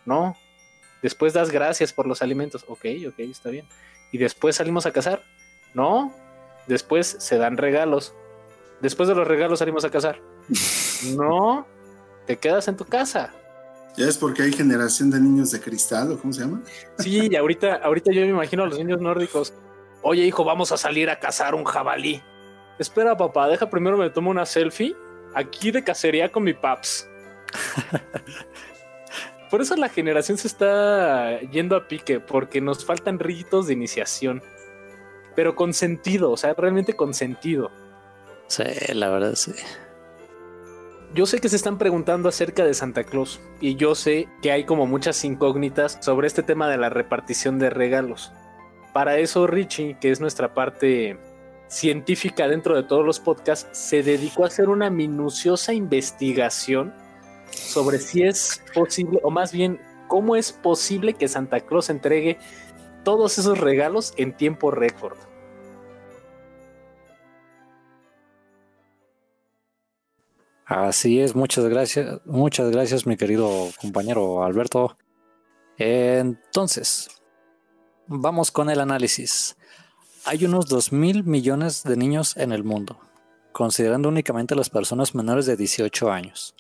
[0.05, 0.37] No,
[1.03, 2.65] después das gracias por los alimentos.
[2.69, 3.67] Ok, ok, está bien.
[4.13, 5.23] Y después salimos a cazar.
[5.75, 6.13] No,
[6.67, 8.15] después se dan regalos.
[8.81, 10.21] Después de los regalos salimos a cazar.
[11.17, 11.67] No,
[12.27, 13.33] te quedas en tu casa.
[13.97, 16.63] Ya es porque hay generación de niños de cristal, ¿o cómo se llama?
[16.99, 19.55] Sí, y ahorita, ahorita yo me imagino a los niños nórdicos.
[20.03, 22.23] Oye, hijo, vamos a salir a cazar un jabalí.
[22.79, 24.97] Espera, papá, deja primero me tomo una selfie
[25.35, 27.09] aquí de cacería con mi paps.
[29.51, 34.43] Por eso la generación se está yendo a pique, porque nos faltan ritos de iniciación
[35.35, 37.71] pero con sentido, o sea, realmente con sentido.
[38.47, 39.53] Sí, la verdad sí.
[41.15, 44.65] Yo sé que se están preguntando acerca de Santa Claus y yo sé que hay
[44.65, 48.33] como muchas incógnitas sobre este tema de la repartición de regalos.
[48.93, 51.17] Para eso Richie, que es nuestra parte
[51.69, 56.93] científica dentro de todos los podcasts, se dedicó a hacer una minuciosa investigación
[57.49, 62.39] sobre si es posible, o más bien, cómo es posible que Santa Claus entregue
[63.05, 65.17] todos esos regalos en tiempo récord.
[70.67, 74.97] Así es, muchas gracias, muchas gracias mi querido compañero Alberto.
[75.77, 77.23] Entonces,
[78.07, 79.57] vamos con el análisis.
[80.25, 82.99] Hay unos 2 mil millones de niños en el mundo,
[83.53, 86.55] considerando únicamente las personas menores de 18 años.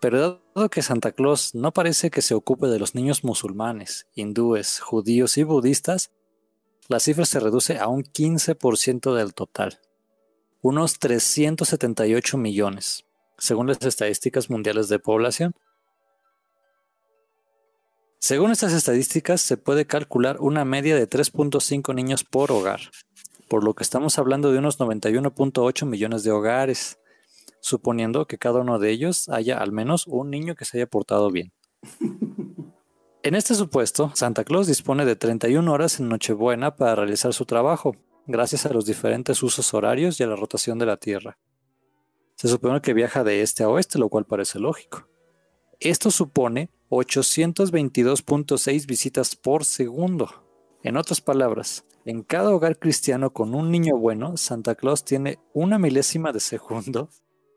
[0.00, 4.80] Pero dado que Santa Claus no parece que se ocupe de los niños musulmanes, hindúes,
[4.80, 6.10] judíos y budistas,
[6.88, 9.78] la cifra se reduce a un 15% del total,
[10.60, 13.04] unos 378 millones,
[13.42, 15.52] según las estadísticas mundiales de población.
[18.20, 22.92] Según estas estadísticas, se puede calcular una media de 3.5 niños por hogar,
[23.48, 27.00] por lo que estamos hablando de unos 91.8 millones de hogares
[27.60, 31.30] suponiendo que cada uno de ellos haya al menos un niño que se haya portado
[31.30, 31.52] bien.
[33.24, 37.94] En este supuesto, Santa Claus dispone de 31 horas en Nochebuena para realizar su trabajo,
[38.26, 41.38] gracias a los diferentes usos horarios y a la rotación de la Tierra.
[42.42, 45.06] Se supone que viaja de este a oeste, lo cual parece lógico.
[45.78, 50.28] Esto supone 822.6 visitas por segundo.
[50.82, 55.78] En otras palabras, en cada hogar cristiano con un niño bueno, Santa Claus tiene una
[55.78, 57.10] milésima de segundo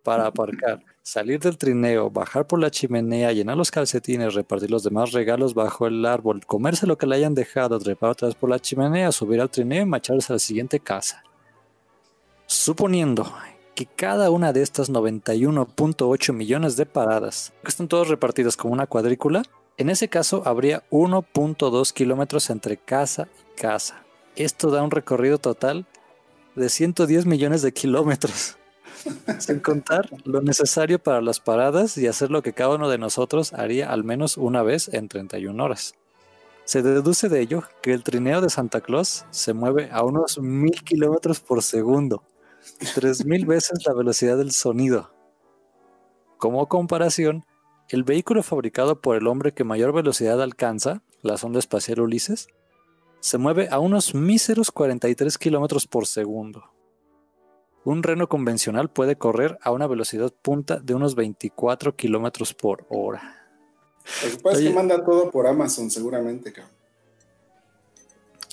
[0.04, 5.14] para aparcar, salir del trineo, bajar por la chimenea, llenar los calcetines, repartir los demás
[5.14, 8.60] regalos bajo el árbol, comerse lo que le hayan dejado, trepar otra vez por la
[8.60, 11.24] chimenea, subir al trineo y marcharse a la siguiente casa.
[12.46, 13.26] Suponiendo
[13.76, 18.88] que cada una de estas 91.8 millones de paradas, que están todas repartidas como una
[18.88, 19.44] cuadrícula,
[19.78, 24.06] En ese caso, habría 1.2 kilómetros entre casa y casa.
[24.38, 25.86] Esto da un recorrido total
[26.56, 28.56] de 110 millones de kilómetros.
[29.40, 33.52] Sin contar lo necesario para las paradas y hacer lo que cada uno de nosotros
[33.52, 35.96] haría al menos una vez en 31 horas.
[36.64, 40.84] Se deduce de ello que el trineo de Santa Claus se mueve a unos mil
[40.84, 42.24] kilómetros por segundo,
[42.94, 45.12] tres mil veces la velocidad del sonido.
[46.38, 47.46] Como comparación,
[47.90, 52.48] el vehículo fabricado por el hombre que mayor velocidad alcanza, la sonda espacial Ulises,
[53.20, 56.72] se mueve a unos míseros 43 kilómetros por segundo.
[57.84, 63.48] Un reno convencional puede correr a una velocidad punta de unos 24 kilómetros por hora.
[64.24, 66.74] Lo que pasa es que manda todo por Amazon, seguramente, cabrón.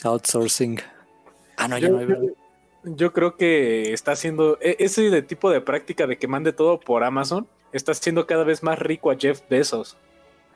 [0.04, 0.78] Outsourcing.
[1.56, 2.41] Ah, no, ya yo, no
[2.84, 6.80] Yo creo que está haciendo e, ese de tipo de práctica de que mande todo
[6.80, 7.46] por Amazon.
[7.72, 9.96] Está haciendo cada vez más rico a Jeff Bezos.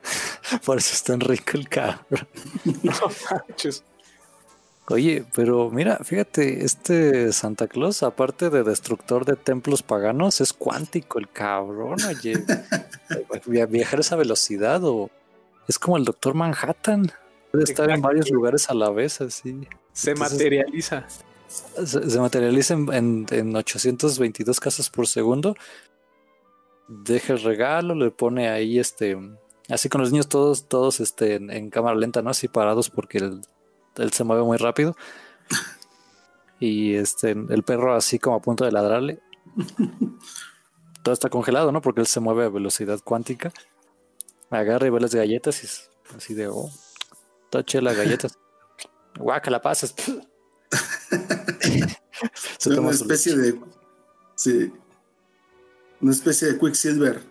[0.65, 2.27] por eso es tan rico el cabrón.
[2.83, 2.93] no
[3.31, 3.83] manches.
[4.89, 11.19] Oye, pero mira, fíjate, este Santa Claus, aparte de destructor de templos paganos, es cuántico
[11.19, 11.97] el cabrón.
[12.07, 12.41] Oye,
[13.67, 15.09] viajar a esa velocidad o
[15.67, 17.11] es como el Doctor Manhattan.
[17.51, 19.67] Puede estar en varios lugares a la vez, así.
[19.91, 21.05] Se materializa.
[21.85, 25.55] Se, materializa en, en, 822 casas por segundo.
[26.87, 29.17] Deja el regalo, le pone ahí este.
[29.69, 32.29] Así con los niños todos, todos este, en, en cámara lenta, ¿no?
[32.29, 34.95] Así parados porque él se mueve muy rápido.
[36.59, 39.19] Y este, el perro así como a punto de ladrarle.
[41.03, 41.81] Todo está congelado, ¿no?
[41.81, 43.51] Porque él se mueve a velocidad cuántica.
[44.49, 46.69] Agarra y ve las galletas y es así de, oh,
[47.49, 48.39] toche las galletas.
[49.19, 49.93] Guaca, la pasas.
[52.57, 53.59] se una especie de,
[54.35, 54.73] sí,
[56.01, 57.21] una especie de Quicksilver.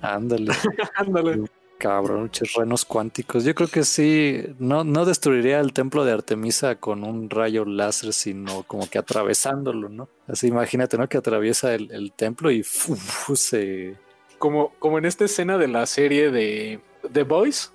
[0.00, 0.52] Ándale.
[0.96, 1.44] Ándale
[1.82, 3.42] cabrón, renos cuánticos.
[3.42, 8.12] Yo creo que sí, no, no destruiría el templo de Artemisa con un rayo láser,
[8.12, 10.08] sino como que atravesándolo, ¿no?
[10.28, 11.08] Así imagínate, ¿no?
[11.08, 13.96] Que atraviesa el, templo y se...
[14.38, 16.80] Como, como en esta escena de la serie de
[17.12, 17.72] The Boys,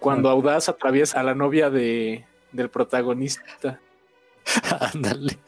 [0.00, 3.80] cuando Audaz atraviesa a la novia de, del protagonista.
[4.80, 5.38] Ándale.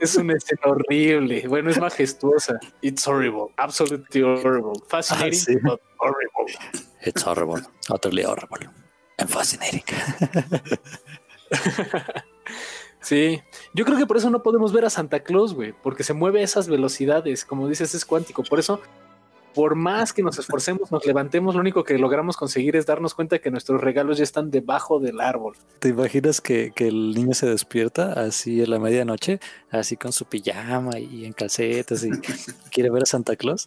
[0.00, 1.46] es una escena horrible.
[1.48, 2.58] Bueno, es majestuosa.
[2.80, 3.52] It's horrible.
[3.56, 4.80] Absolutely horrible.
[4.88, 6.54] Fascinating, ah, but horrible.
[7.02, 7.62] It's horrible.
[7.88, 8.68] Utterly horrible.
[9.18, 9.84] And fascinating.
[13.06, 13.40] Sí,
[13.72, 16.40] yo creo que por eso no podemos ver a Santa Claus, güey, porque se mueve
[16.40, 18.42] a esas velocidades, como dices, es cuántico.
[18.42, 18.80] Por eso
[19.56, 23.38] por más que nos esforcemos, nos levantemos, lo único que logramos conseguir es darnos cuenta
[23.38, 25.56] que nuestros regalos ya están debajo del árbol.
[25.78, 29.40] ¿Te imaginas que, el niño se despierta así en la medianoche,
[29.70, 32.10] así con su pijama y en calcetas y
[32.70, 33.66] quiere ver a Santa Claus?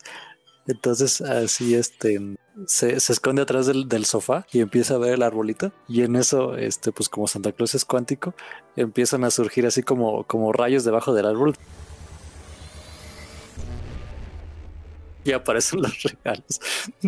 [0.67, 5.71] Entonces así este se, esconde atrás del, del, sofá y empieza a ver el arbolito.
[5.87, 8.35] Y en eso, este, pues como Santa Claus es cuántico,
[8.75, 11.55] empiezan a surgir así como, como rayos debajo del árbol.
[15.29, 16.59] Y aparecen los regalos.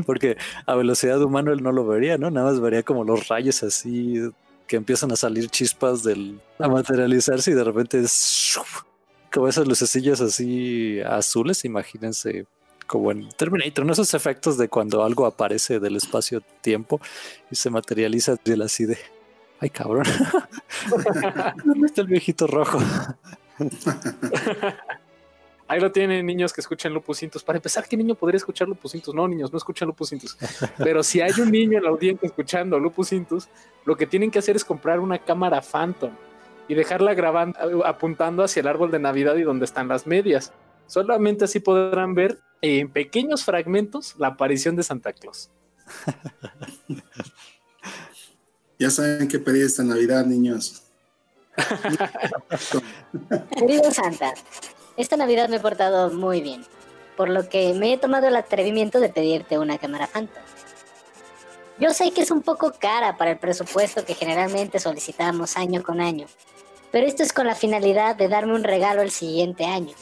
[0.06, 2.32] Porque a velocidad humana él no lo vería, ¿no?
[2.32, 4.22] Nada más vería como los rayos así
[4.68, 8.58] que empiezan a salir chispas del a materializarse y de repente es
[9.34, 12.46] como esas lucecillas así azules, imagínense
[12.88, 13.94] como en Terminator, ¿no?
[13.94, 17.00] Esos efectos de cuando algo aparece del espacio-tiempo
[17.50, 18.98] y se materializa de así de
[19.60, 20.06] ay cabrón.
[21.66, 22.80] ¿Dónde está el viejito rojo?
[25.72, 27.46] Ahí lo tienen niños que escuchan Lupusintos.
[27.46, 29.16] Para empezar, ¿qué niño podría escuchar Lupusintos?
[29.16, 30.38] No, niños, no escuchan Lupusintos.
[30.78, 33.48] Pero si hay un niño en la audiencia escuchando Lupusintos,
[33.86, 36.12] lo que tienen que hacer es comprar una cámara Phantom
[36.68, 40.52] y dejarla grabando, apuntando hacia el árbol de Navidad y donde están las medias.
[40.88, 45.52] Solamente así podrán ver en pequeños fragmentos la aparición de Santa Claus.
[48.78, 50.82] Ya saben qué pedir esta Navidad, niños.
[53.56, 54.34] Querido Santa,
[55.02, 56.66] esta Navidad me he portado muy bien,
[57.18, 60.44] por lo que me he tomado el atrevimiento de pedirte una cámara Phantom.
[61.80, 66.00] Yo sé que es un poco cara para el presupuesto que generalmente solicitamos año con
[66.00, 66.28] año,
[66.92, 69.96] pero esto es con la finalidad de darme un regalo el siguiente año,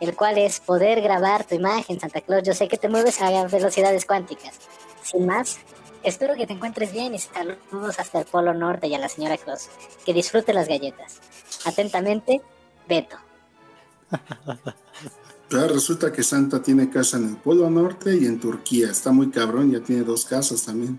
[0.00, 2.42] el cual es poder grabar tu imagen, Santa Claus.
[2.42, 4.58] Yo sé que te mueves a velocidades cuánticas.
[5.02, 5.58] Sin más,
[6.02, 9.36] espero que te encuentres bien y saludos hasta el Polo Norte y a la señora
[9.36, 9.68] Claus.
[10.06, 11.20] Que disfrute las galletas.
[11.66, 12.40] Atentamente,
[12.88, 13.18] Beto.
[15.50, 18.90] Resulta que Santa tiene casa en el Polo Norte y en Turquía.
[18.90, 20.98] Está muy cabrón, ya tiene dos casas también.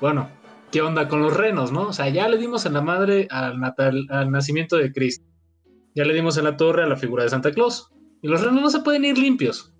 [0.00, 0.28] bueno,
[0.70, 1.88] ¿qué onda con los renos, no?
[1.88, 5.24] O sea, ya le dimos en la madre al, natal, al nacimiento de Cristo.
[5.94, 7.90] Ya le dimos en la torre a la figura de Santa Claus.
[8.22, 9.74] Y los renos no se pueden ir limpios.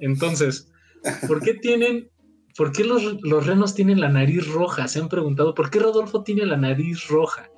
[0.00, 0.68] Entonces,
[1.26, 2.10] ¿Por qué tienen,
[2.56, 4.88] por qué los, los renos tienen la nariz roja?
[4.88, 7.48] Se han preguntado, ¿por qué Rodolfo tiene la nariz roja?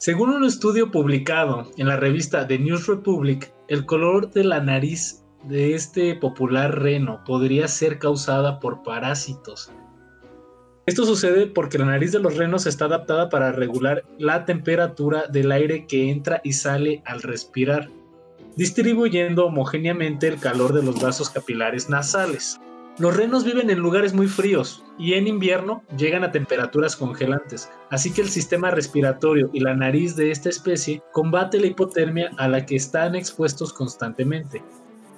[0.00, 5.26] Según un estudio publicado en la revista The News Republic, el color de la nariz
[5.44, 9.70] de este popular reno podría ser causada por parásitos.
[10.86, 15.52] Esto sucede porque la nariz de los renos está adaptada para regular la temperatura del
[15.52, 17.90] aire que entra y sale al respirar,
[18.56, 22.58] distribuyendo homogéneamente el calor de los vasos capilares nasales.
[23.00, 28.12] Los renos viven en lugares muy fríos y en invierno llegan a temperaturas congelantes, así
[28.12, 32.66] que el sistema respiratorio y la nariz de esta especie combate la hipotermia a la
[32.66, 34.62] que están expuestos constantemente.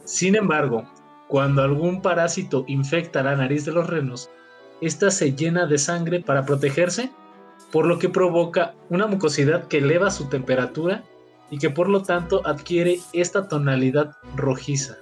[0.04, 0.88] Sin embargo,
[1.26, 4.30] cuando algún parásito infecta la nariz de los renos,
[4.80, 7.10] ésta se llena de sangre para protegerse,
[7.72, 11.02] por lo que provoca una mucosidad que eleva su temperatura
[11.50, 14.98] y que por lo tanto adquiere esta tonalidad rojiza.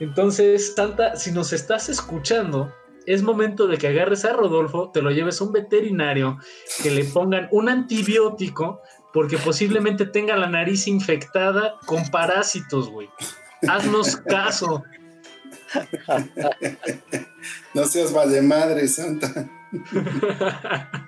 [0.00, 2.72] Entonces, Santa, si nos estás escuchando,
[3.06, 6.38] es momento de que agarres a Rodolfo, te lo lleves a un veterinario,
[6.82, 8.80] que le pongan un antibiótico,
[9.12, 13.08] porque posiblemente tenga la nariz infectada con parásitos, güey.
[13.68, 14.82] Haznos caso.
[17.74, 19.48] no seas vale madre, Santa.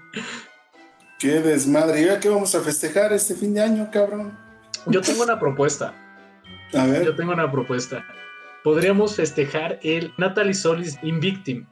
[1.19, 2.03] Qué desmadre.
[2.03, 4.39] ¿Y qué vamos a festejar este fin de año, cabrón?
[4.87, 5.95] Yo tengo una propuesta.
[6.75, 7.05] A ver.
[7.05, 8.05] Yo tengo una propuesta.
[8.67, 11.69] Podríamos festejar el Natalis Solis Invictim,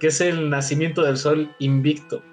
[0.00, 2.24] que es el nacimiento del sol invicto.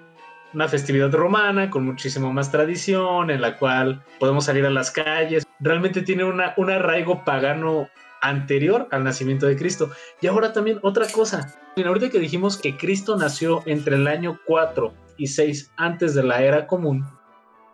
[0.52, 5.46] Una festividad romana con muchísimo más tradición, en la cual podemos salir a las calles.
[5.60, 7.88] Realmente tiene una, un arraigo pagano
[8.22, 9.92] anterior al nacimiento de Cristo.
[10.20, 11.54] Y ahora también otra cosa.
[11.76, 16.42] Ahorita que dijimos que Cristo nació entre el año 4 y 6 antes de la
[16.42, 17.06] era común,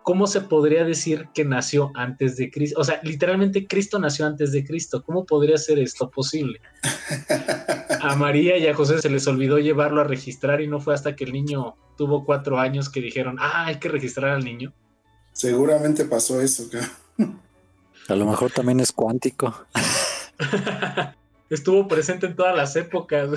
[0.08, 2.80] ¿cómo se podría decir que nació antes de Cristo?
[2.80, 5.02] O sea, literalmente Cristo nació antes de Cristo.
[5.04, 6.62] ¿Cómo podría ser esto posible?
[8.00, 11.14] A María y a José se les olvidó llevarlo a registrar y no fue hasta
[11.14, 14.72] que el niño tuvo cuatro años que dijeron, ah, hay que registrar al niño.
[15.32, 16.70] Seguramente pasó eso.
[18.08, 19.66] A lo mejor también es cuántico.
[21.50, 23.28] Estuvo presente en todas las épocas.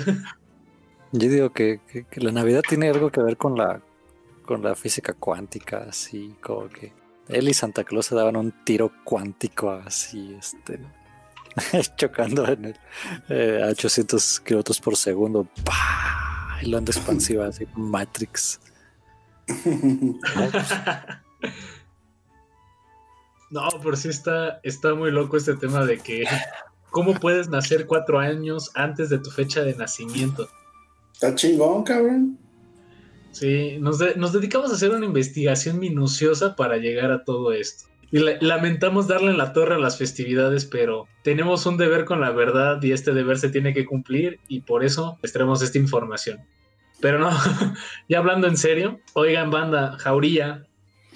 [1.12, 1.80] Yo digo que,
[2.14, 3.82] la Navidad tiene algo que ver con la,
[4.52, 6.92] con la física cuántica, así como que
[7.28, 10.78] él y Santa Claus se daban un tiro cuántico así, este,
[11.96, 12.76] chocando en el,
[13.30, 16.58] eh, a 800 kilómetros por segundo, ¡pah!
[16.60, 18.60] y lo anda expansiva, así, Matrix.
[23.50, 26.24] no, pero sí está, está muy loco este tema de que
[26.90, 30.46] cómo puedes nacer cuatro años antes de tu fecha de nacimiento.
[31.14, 32.38] Está chingón, cabrón.
[33.32, 37.88] Sí, nos, dedicamos a hacer una investigación minuciosa para llegar a todo esto.
[38.10, 42.30] Y lamentamos darle en la torre a las festividades, pero tenemos un deber con la
[42.30, 46.40] verdad y este deber se tiene que cumplir y por eso les traemos esta información.
[47.00, 47.30] Pero no,
[48.10, 50.66] ya hablando en serio, oigan banda, Jauría,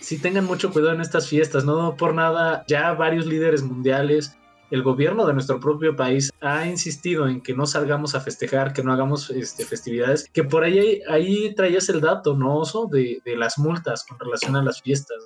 [0.01, 4.39] si tengan mucho cuidado en estas fiestas, no por nada, ya varios líderes mundiales
[4.71, 8.83] el gobierno de nuestro propio país ha insistido en que no salgamos a festejar, que
[8.83, 12.87] no hagamos este, festividades, que por ahí, ahí traías el dato, ¿no, Oso?
[12.87, 15.19] De, las multas con relación a las fiestas.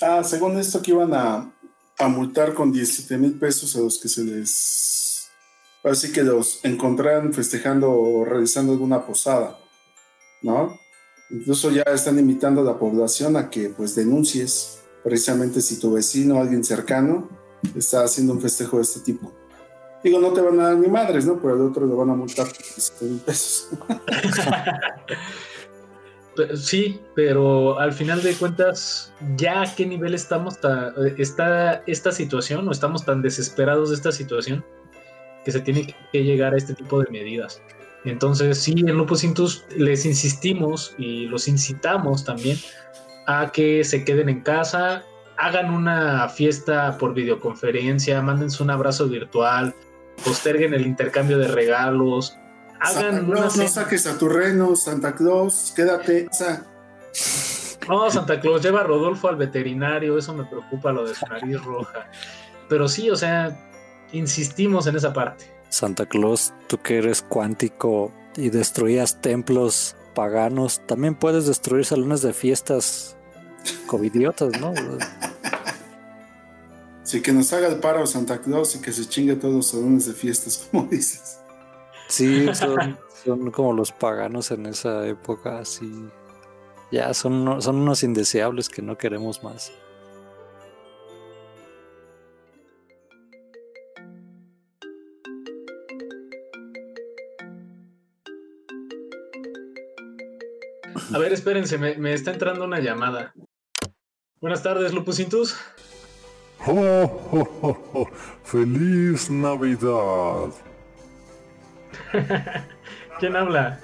[0.00, 1.52] Ah, según esto que iban a,
[2.08, 5.30] multar con 17 mil pesos a los que se les...
[5.82, 9.56] Así que los encontraran festejando o realizando alguna posada,
[10.42, 10.78] ¿no?
[11.30, 16.36] Incluso ya están invitando a la población a que pues denuncies precisamente si tu vecino
[16.36, 19.32] o alguien cercano está haciendo un festejo de este tipo.
[20.02, 21.40] Digo, no te van a dar ni madres, ¿no?
[21.40, 23.70] Pero al otro le van a multar 17 mil pesos.
[26.54, 30.58] sí, pero al final de cuentas, ¿ya a qué nivel estamos
[31.16, 34.64] está esta situación o estamos tan desesperados de esta situación
[35.44, 37.60] que se tiene que llegar a este tipo de medidas?
[38.04, 42.56] Entonces, sí, en Lupus Intus les insistimos y los incitamos también
[43.26, 45.02] a que se queden en casa,
[45.38, 49.74] hagan una fiesta por videoconferencia, mándense un abrazo virtual,
[50.24, 52.36] posterguen el intercambio de regalos,
[52.80, 56.28] hagan No saques a tu reno, Santa Claus, quédate.
[57.88, 61.62] No, Santa Claus, lleva a Rodolfo al veterinario, eso me preocupa lo de su nariz
[61.62, 62.10] roja.
[62.68, 63.56] Pero sí, o sea,
[64.12, 65.44] insistimos en esa parte.
[65.68, 72.32] Santa Claus, tú que eres cuántico y destruías templos paganos, también puedes destruir salones de
[72.32, 73.15] fiestas
[73.86, 74.72] covidiotas, ¿no?
[77.06, 80.06] Sí, que nos haga el paro Santa Claus y que se chingue todos los salones
[80.06, 81.38] de fiestas, como dices.
[82.08, 82.48] Sí,
[83.24, 85.88] son, como los paganos en esa época, así.
[86.90, 89.72] Ya, son, son unos indeseables que no queremos más.
[101.14, 103.32] A ver, espérense, me está entrando una llamada.
[104.40, 105.56] Buenas tardes, Lupusintus.
[106.68, 108.08] Oh, oh, oh, oh,
[108.42, 110.48] ¡Feliz Navidad!
[113.20, 113.78] ¿Quién habla?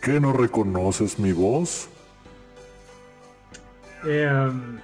[0.00, 1.88] ¿Qué no reconoces mi voz?
[4.06, 4.78] Eh, um,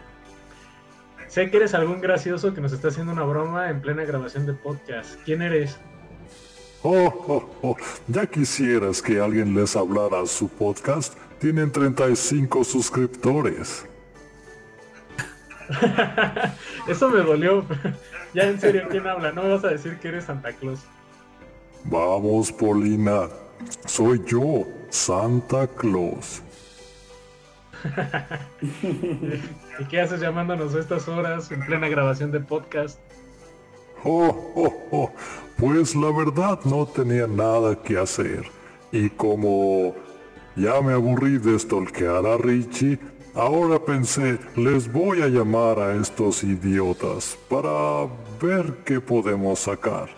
[1.26, 4.52] sé que eres algún gracioso que nos está haciendo una broma en plena grabación de
[4.52, 5.18] podcast.
[5.24, 5.78] ¿Quién eres?
[6.82, 7.76] Oh, oh, oh,
[8.08, 11.14] ya quisieras que alguien les hablara a su podcast.
[11.38, 13.84] Tienen 35 suscriptores.
[16.88, 17.64] Eso me dolió.
[18.34, 19.32] ya en serio, ¿quién habla?
[19.32, 20.80] No me vas a decir que eres Santa Claus.
[21.84, 23.28] Vamos, Polina.
[23.86, 26.42] Soy yo, Santa Claus.
[28.82, 32.98] ¿Y qué haces llamándonos a estas horas en plena grabación de podcast?
[34.04, 35.10] Oh, oh, oh.
[35.56, 38.44] Pues la verdad no tenía nada que hacer.
[38.92, 39.94] Y como
[40.56, 42.98] ya me aburrí de stalkear a Richie,
[43.34, 48.08] ahora pensé, les voy a llamar a estos idiotas para
[48.40, 50.08] ver qué podemos sacar.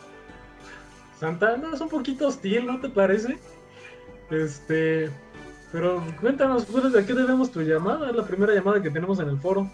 [1.19, 3.39] Santana es un poquito hostil, ¿no te parece?
[4.31, 5.11] Este,
[5.71, 8.11] pero cuéntanos, pues, ¿de qué debemos tu llamada?
[8.11, 9.71] Es la primera llamada que tenemos en el foro.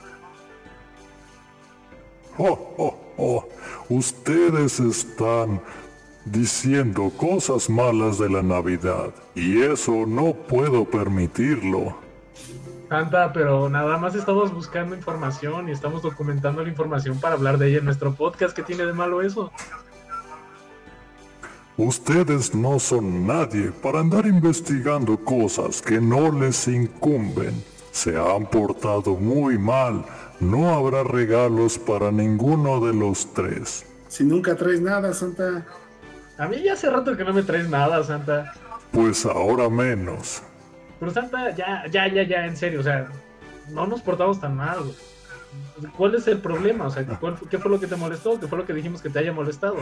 [2.36, 3.48] Oh, oh, oh.
[3.88, 5.60] Ustedes están
[6.24, 12.07] diciendo cosas malas de la Navidad y eso no puedo permitirlo.
[12.88, 17.68] Santa, pero nada más estamos buscando información y estamos documentando la información para hablar de
[17.68, 18.54] ella en nuestro podcast.
[18.54, 19.52] ¿Qué tiene de malo eso?
[21.76, 27.62] Ustedes no son nadie para andar investigando cosas que no les incumben.
[27.92, 30.04] Se han portado muy mal
[30.40, 33.84] no habrá regalos para ninguno de los tres.
[34.08, 35.66] Si nunca traes nada, Santa.
[36.38, 38.52] A mí ya hace rato que no me traes nada, Santa.
[38.92, 40.42] Pues ahora menos.
[40.98, 43.08] Pero Santa, ya, ya, ya, ya, en serio, o sea,
[43.70, 44.78] no nos portamos tan mal.
[45.96, 46.86] ¿Cuál es el problema?
[46.86, 47.06] O sea,
[47.50, 48.38] ¿qué fue lo que te molestó?
[48.38, 49.76] ¿Qué fue lo que dijimos que te haya molestado?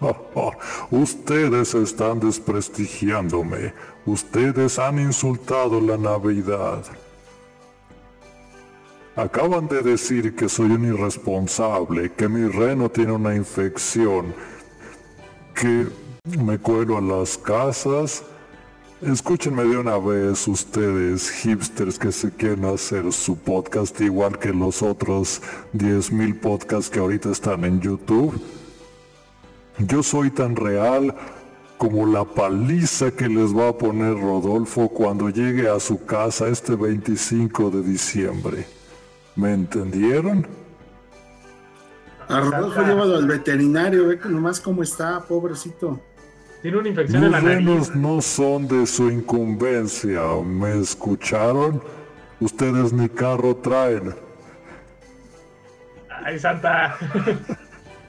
[0.90, 3.74] Ustedes están desprestigiándome.
[4.06, 6.84] Ustedes han insultado la Navidad.
[9.16, 14.32] Acaban de decir que soy un irresponsable, que mi reno tiene una infección,
[15.56, 15.88] que
[16.38, 18.22] me cuelo a las casas.
[19.00, 24.82] Escúchenme de una vez ustedes, hipsters que se quieren hacer su podcast igual que los
[24.82, 25.40] otros
[25.72, 28.40] 10.000 podcasts que ahorita están en YouTube.
[29.78, 31.14] Yo soy tan real
[31.76, 36.74] como la paliza que les va a poner Rodolfo cuando llegue a su casa este
[36.74, 38.66] 25 de diciembre.
[39.36, 40.44] ¿Me entendieron?
[42.26, 46.00] A Rodolfo llevado al veterinario, ve nomás cómo está, pobrecito.
[46.62, 47.94] Tiene una infección en la nariz.
[47.94, 51.80] no son de su incumbencia, ¿me escucharon?
[52.40, 54.14] Ustedes ni carro traen.
[56.24, 56.96] Ay, Santa.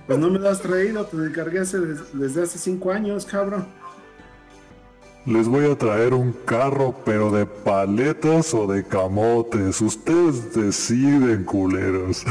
[0.10, 3.68] Pues no me lo has traído, te encargué desde hace cinco años, cabrón.
[5.28, 9.80] Les voy a traer un carro, pero de paletas o de camotes.
[9.82, 12.26] Ustedes deciden, culeros.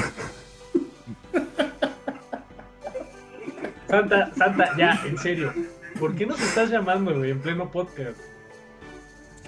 [3.88, 5.52] Santa, Santa, ya, en serio.
[5.98, 8.18] ¿Por qué nos estás llamando, güey, en pleno podcast?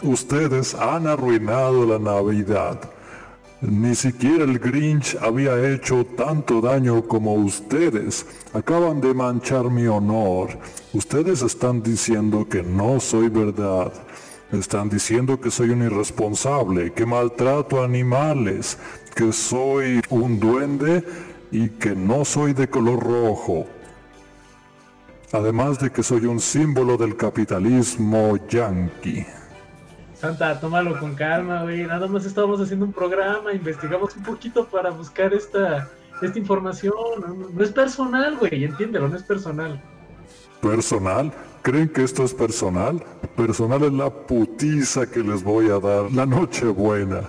[0.03, 2.91] Ustedes han arruinado la Navidad.
[3.61, 8.27] Ni siquiera el Grinch había hecho tanto daño como ustedes.
[8.53, 10.59] Acaban de manchar mi honor.
[10.93, 13.93] Ustedes están diciendo que no soy verdad.
[14.51, 18.79] Están diciendo que soy un irresponsable, que maltrato animales,
[19.15, 21.05] que soy un duende
[21.53, 23.67] y que no soy de color rojo.
[25.33, 29.25] Además de que soy un símbolo del capitalismo yanqui.
[30.15, 31.87] Santa, tómalo con calma, güey.
[31.87, 35.89] Nada más estábamos haciendo un programa, investigamos un poquito para buscar esta,
[36.21, 36.93] esta información.
[37.55, 39.81] No, es personal, güey, entiéndelo, no es personal.
[40.61, 41.33] ¿Personal?
[41.63, 43.03] ¿Creen que esto es personal?
[43.37, 47.21] Personal es la putiza que les voy a dar la noche buena.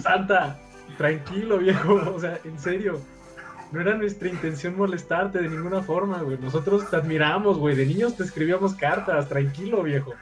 [0.00, 0.60] Santa,
[0.98, 1.94] tranquilo, viejo.
[2.14, 3.00] O sea, en serio.
[3.74, 6.38] No era nuestra intención molestarte de ninguna forma, güey.
[6.38, 7.74] Nosotros te admiramos, güey.
[7.74, 9.28] De niños te escribíamos cartas.
[9.28, 10.14] Tranquilo, viejo.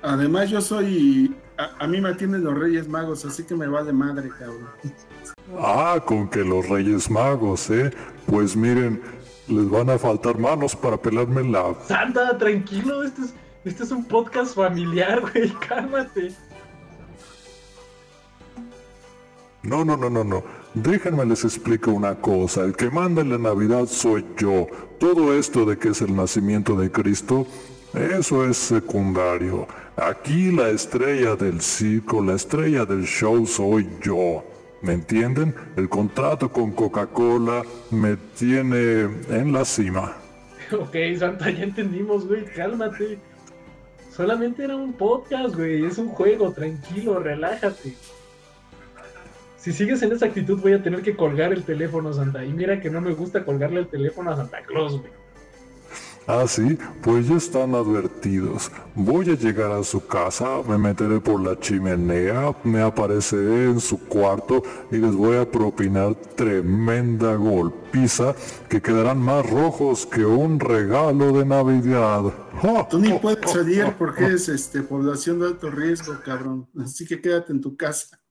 [0.00, 1.36] Además, yo soy.
[1.58, 4.66] A, mí me atienden los Reyes Magos, así que me va de madre, cabrón.
[5.58, 7.90] Ah, con que los Reyes Magos, ¿eh?
[8.24, 9.02] Pues miren,
[9.48, 11.74] les van a faltar manos para pelarme la.
[11.86, 13.34] Santa, tranquilo, este es,
[13.66, 16.32] este es un podcast familiar, güey, cálmate.
[19.62, 20.61] No, no, no, no, no.
[20.74, 22.64] Déjenme les explico una cosa.
[22.64, 24.66] El que manda en la Navidad soy yo.
[24.98, 27.46] Todo esto de que es el nacimiento de Cristo
[27.92, 29.66] Eso es secundario.
[29.96, 34.42] Aquí la estrella del circo, la estrella del show soy yo.
[34.80, 35.54] ¿Me entienden?
[35.76, 40.16] El contrato con Coca-Cola me tiene en la cima.
[40.72, 43.18] Ok, Santa, ya entendimos, güey, cálmate.
[44.10, 47.94] Solamente era un podcast, güey, es un juego, tranquilo, relájate.
[49.62, 52.44] Si sigues en esa actitud voy a tener que colgar el teléfono, Santa.
[52.44, 55.12] Y mira que no me gusta colgarle el teléfono a Santa Claus, güey.
[56.26, 58.72] Ah, sí, pues ya están advertidos.
[58.96, 64.00] Voy a llegar a su casa, me meteré por la chimenea, me apareceré en su
[64.00, 68.34] cuarto y les voy a propinar tremenda golpiza
[68.68, 72.32] que quedarán más rojos que un regalo de Navidad.
[72.90, 76.68] Tú ni puedes salir porque es este, población de alto riesgo, cabrón.
[76.80, 78.21] Así que quédate en tu casa.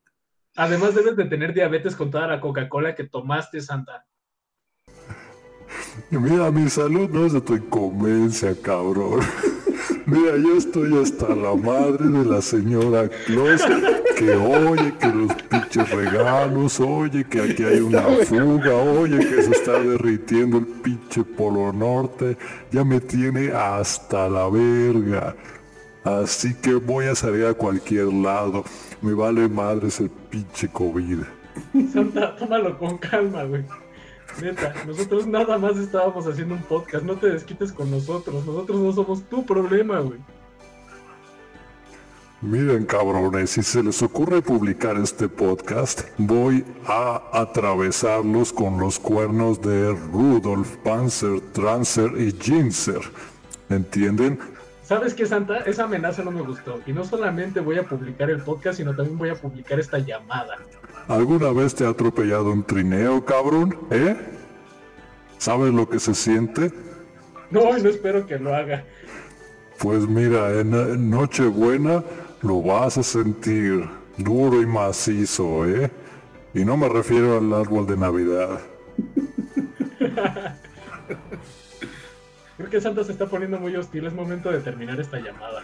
[0.61, 4.05] Además debes de tener diabetes con toda la Coca-Cola que tomaste, Santa.
[6.11, 9.21] Mira, mi salud no es de tu inconveniencia, cabrón.
[10.05, 13.63] Mira, yo estoy hasta la madre de la señora Claus
[14.15, 19.51] que oye que los pinches regalos, oye que aquí hay una fuga, oye que se
[19.53, 22.37] está derritiendo el pinche polo norte,
[22.71, 25.35] ya me tiene hasta la verga.
[26.03, 28.63] Así que voy a salir a cualquier lado.
[29.01, 31.19] Me vale madres el pinche COVID.
[31.91, 33.63] Santa, tómalo con calma, güey.
[34.41, 38.93] Neta, nosotros nada más estábamos haciendo un podcast, no te desquites con nosotros, nosotros no
[38.93, 40.19] somos tu problema, güey.
[42.41, 49.61] Miren cabrones, si se les ocurre publicar este podcast, voy a atravesarlos con los cuernos
[49.61, 53.01] de Rudolf, Panzer, Transer y Ginzer.
[53.69, 54.39] ¿Entienden?
[54.91, 55.59] ¿Sabes qué, Santa?
[55.59, 56.81] Esa amenaza no me gustó.
[56.85, 60.57] Y no solamente voy a publicar el podcast, sino también voy a publicar esta llamada.
[61.07, 63.73] ¿Alguna vez te ha atropellado un trineo, cabrón?
[63.89, 64.17] ¿Eh?
[65.37, 66.73] ¿Sabes lo que se siente?
[67.51, 68.83] No, no espero que lo haga.
[69.77, 72.03] Pues mira, en Nochebuena
[72.41, 73.87] lo vas a sentir
[74.17, 75.89] duro y macizo, ¿eh?
[76.53, 78.59] Y no me refiero al árbol de Navidad.
[82.61, 84.05] Creo que Santa se está poniendo muy hostil.
[84.05, 85.63] Es momento de terminar esta llamada.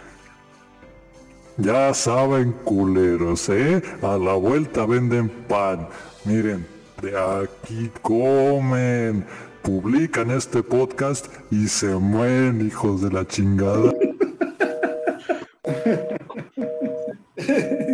[1.56, 3.80] Ya saben, culeros, ¿eh?
[4.02, 5.86] A la vuelta venden pan.
[6.24, 6.66] Miren,
[7.00, 9.24] de aquí comen.
[9.62, 13.92] Publican este podcast y se mueren, hijos de la chingada.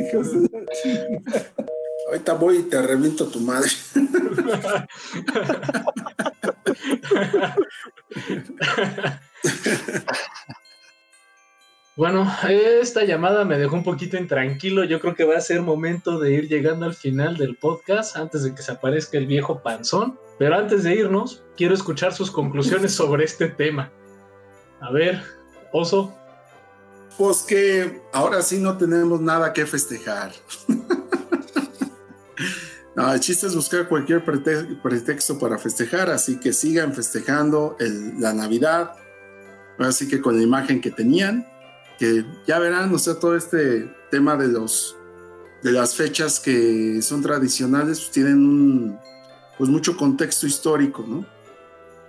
[0.00, 1.52] hijos de la chingada.
[2.08, 3.68] Ahorita voy y te reviento tu madre.
[11.96, 14.82] Bueno, esta llamada me dejó un poquito intranquilo.
[14.82, 18.42] Yo creo que va a ser momento de ir llegando al final del podcast antes
[18.42, 20.18] de que se aparezca el viejo panzón.
[20.36, 23.92] Pero antes de irnos, quiero escuchar sus conclusiones sobre este tema.
[24.80, 25.22] A ver,
[25.72, 26.12] Oso.
[27.16, 30.32] Pues que ahora sí no tenemos nada que festejar.
[32.96, 37.76] no, el chiste es buscar cualquier pretexto para festejar, así que sigan festejando
[38.18, 38.92] la Navidad.
[39.78, 41.44] Así que con la imagen que tenían,
[41.98, 44.96] que ya verán, o sea, todo este tema de los
[45.64, 48.98] de las fechas que son tradicionales pues tienen un
[49.56, 51.24] pues mucho contexto histórico, ¿no?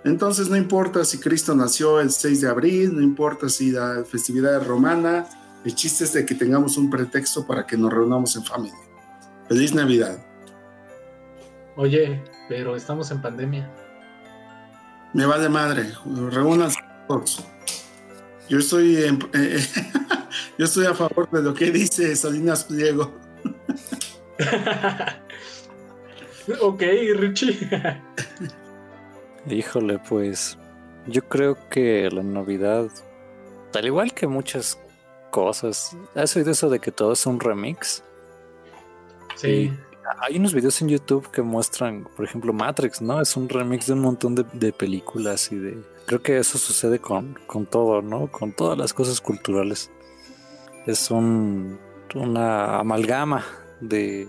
[0.04, 4.60] Entonces no importa si Cristo nació el 6 de abril, no importa si la festividad
[4.60, 5.26] es romana,
[5.64, 8.78] el chiste es de que tengamos un pretexto para que nos reunamos en familia.
[9.48, 10.18] Feliz Navidad.
[11.76, 13.70] Oye, pero estamos en pandemia.
[15.12, 15.92] Me va de madre,
[16.30, 17.44] reúnanse todos.
[18.48, 19.58] Yo estoy, en, eh,
[20.58, 23.14] yo estoy a favor de lo que dice Salinas Pliego.
[26.60, 26.82] ok,
[27.16, 27.68] Richie.
[29.50, 30.56] Híjole, pues
[31.06, 32.88] yo creo que la Navidad,
[33.74, 34.78] al igual que muchas
[35.30, 38.02] cosas, ¿has oído eso de que todo es un remix?
[39.36, 39.70] Sí.
[40.20, 43.20] Hay unos videos en YouTube que muestran, por ejemplo, Matrix, ¿no?
[43.20, 45.82] Es un remix de un montón de, de películas y de...
[46.06, 48.30] Creo que eso sucede con, con, todo, ¿no?
[48.30, 49.90] Con todas las cosas culturales.
[50.86, 51.78] Es un,
[52.14, 53.44] una amalgama
[53.80, 54.28] de,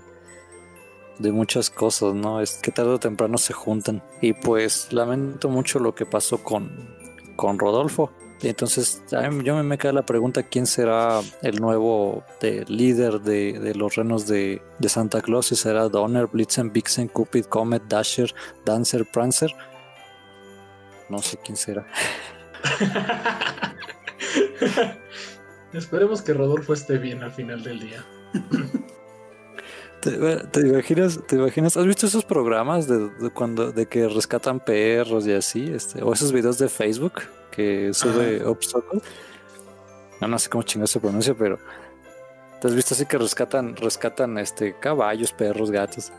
[1.19, 2.41] de muchas cosas, ¿no?
[2.41, 4.01] Es que tarde o temprano se juntan.
[4.21, 6.95] Y pues lamento mucho lo que pasó con,
[7.36, 8.11] con Rodolfo.
[8.41, 9.01] Entonces
[9.43, 14.27] yo me queda la pregunta quién será el nuevo de, líder de, de, los renos
[14.27, 15.47] de, de, Santa Claus.
[15.47, 18.33] Si será Donner, Blitzen, Vixen, Cupid, Comet, Dasher,
[18.63, 19.51] Dancer, Prancer.
[21.09, 21.88] No sé quién será.
[25.73, 28.05] Esperemos que Rodolfo esté bien al final del día.
[30.01, 31.75] ¿Te, imaginas, ¿Te imaginas?
[31.75, 35.71] ¿Has visto esos programas de, cuando de que rescatan perros y así?
[35.73, 37.23] Este, o esos videos de Facebook
[37.57, 39.01] que sube Obstacle.
[40.21, 41.59] No, no sé cómo chingados se pronuncia, pero.
[42.61, 46.11] ¿Te has visto así que rescatan, rescatan este caballos, perros, gatos?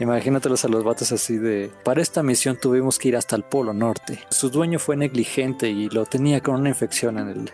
[0.00, 1.70] Imagínatelos a los vatos así de.
[1.82, 4.20] Para esta misión tuvimos que ir hasta el Polo Norte.
[4.30, 7.50] Su dueño fue negligente y lo tenía con una infección en, el,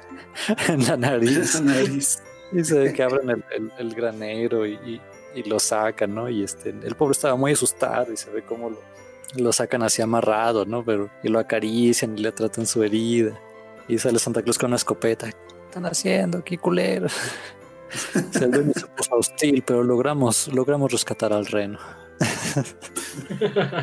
[0.68, 2.20] en la nariz.
[2.53, 3.45] y se ve que abren
[3.78, 5.01] el, granero y,
[5.47, 6.28] lo sacan, ¿no?
[6.28, 8.78] Y este, el pobre estaba muy asustado y se ve cómo lo,
[9.37, 10.85] lo sacan así amarrado, ¿no?
[10.85, 13.39] Pero y lo acarician y le tratan su herida.
[13.89, 15.31] Y sale Santa Cruz con una escopeta.
[15.31, 15.37] ¿Qué
[15.68, 16.43] están haciendo?
[16.45, 17.09] ¡Qué culero!
[18.31, 18.72] se ve
[19.11, 21.79] hostil, pero logramos, logramos rescatar al reno.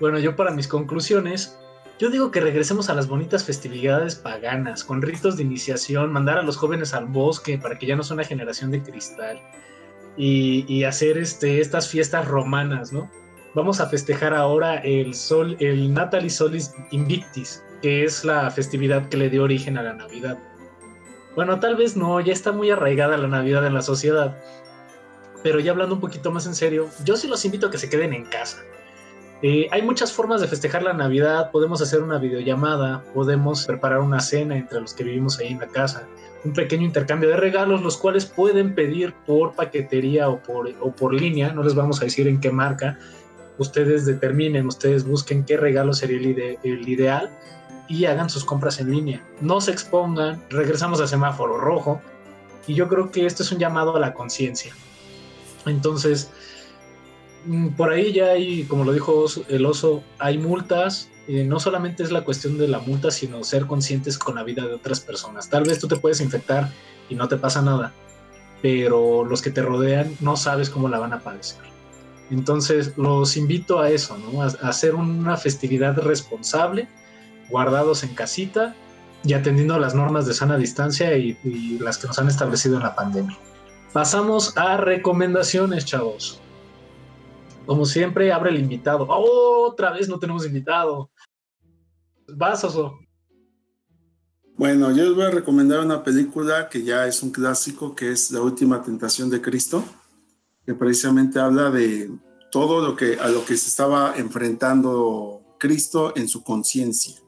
[0.00, 1.56] bueno, yo para mis conclusiones,
[1.98, 6.42] yo digo que regresemos a las bonitas festividades paganas, con ritos de iniciación, mandar a
[6.42, 9.40] los jóvenes al bosque para que ya no sea una generación de cristal
[10.16, 13.10] y, hacer este, estas fiestas romanas, ¿no?
[13.54, 19.18] Vamos a festejar ahora el sol, el Natalis Solis Invictis, que es la festividad que
[19.18, 20.38] le dio origen a la Navidad.
[21.34, 24.36] Bueno, tal vez no, ya está muy arraigada la Navidad en la sociedad,
[25.42, 27.90] pero ya hablando un poquito más en serio, yo sí los invito a que se
[27.90, 28.62] queden en casa.
[29.42, 31.50] Eh, hay muchas formas de festejar la Navidad.
[31.50, 35.66] Podemos hacer una videollamada, podemos preparar una cena entre los que vivimos ahí en la
[35.66, 36.06] casa,
[36.44, 41.12] un pequeño intercambio de regalos, los cuales pueden pedir por paquetería o por, o por
[41.12, 41.52] línea.
[41.52, 42.98] No les vamos a decir en qué marca.
[43.58, 46.18] Ustedes determinen, ustedes busquen qué regalo sería
[46.62, 47.30] el, ideal
[47.88, 49.24] y hagan sus compras en línea.
[49.40, 52.00] No se expongan, regresamos al semáforo rojo.
[52.66, 54.74] Y yo creo que esto es un llamado a la conciencia.
[55.66, 56.30] Entonces,
[57.44, 61.10] mm, por ahí ya hay, como lo dijo el oso, hay multas.
[61.28, 64.66] Eh, no solamente es la cuestión de la multa, sino ser conscientes con la vida
[64.66, 65.48] de otras personas.
[65.50, 66.70] Tal vez tú te puedes infectar
[67.08, 67.92] y no te pasa nada,
[68.60, 71.71] pero los que te rodean no sabes cómo la van a padecer.
[72.32, 74.42] Entonces, los invito a eso, ¿no?
[74.42, 76.88] a, hacer una festividad responsable,
[77.50, 78.74] guardados en casita
[79.22, 82.96] y atendiendo las normas de sana distancia y las que nos han establecido en la
[82.96, 83.38] pandemia.
[83.92, 86.40] Pasamos a recomendaciones, chavos.
[87.66, 89.06] Como siempre, abre el invitado.
[89.08, 91.10] otra vez no tenemos invitado.
[92.26, 92.98] Vas, Oso.
[94.56, 98.30] Bueno, yo les voy a recomendar una película que ya es un clásico, que es
[98.30, 99.84] La Última Tentación de Cristo,
[100.66, 102.10] que precisamente habla de
[102.50, 107.20] todo lo que a lo que se estaba enfrentando Cristo en su conciencia.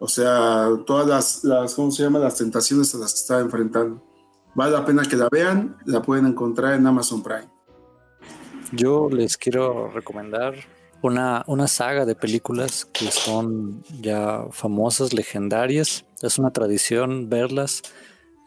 [0.00, 2.18] O sea, todas las, las, ¿cómo se llama?
[2.18, 4.02] Las tentaciones a las que estaba enfrentando.
[4.54, 7.48] Vale la pena que la vean, la pueden encontrar en Amazon Prime.
[8.72, 10.54] Yo les quiero recomendar
[11.02, 16.04] una, una saga de películas que son ya famosas, legendarias.
[16.22, 17.82] Es una tradición verlas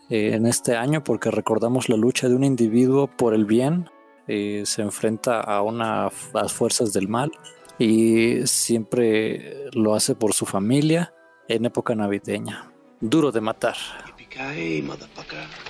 [0.10, 3.90] eh, en este año porque recordamos la lucha de un individuo por el bien.
[4.28, 7.32] Eh, se enfrenta a, una, a fuerzas del mal
[7.78, 11.14] y siempre lo hace por su familia
[11.48, 12.72] en época navideña.
[13.00, 13.76] Duro de matar.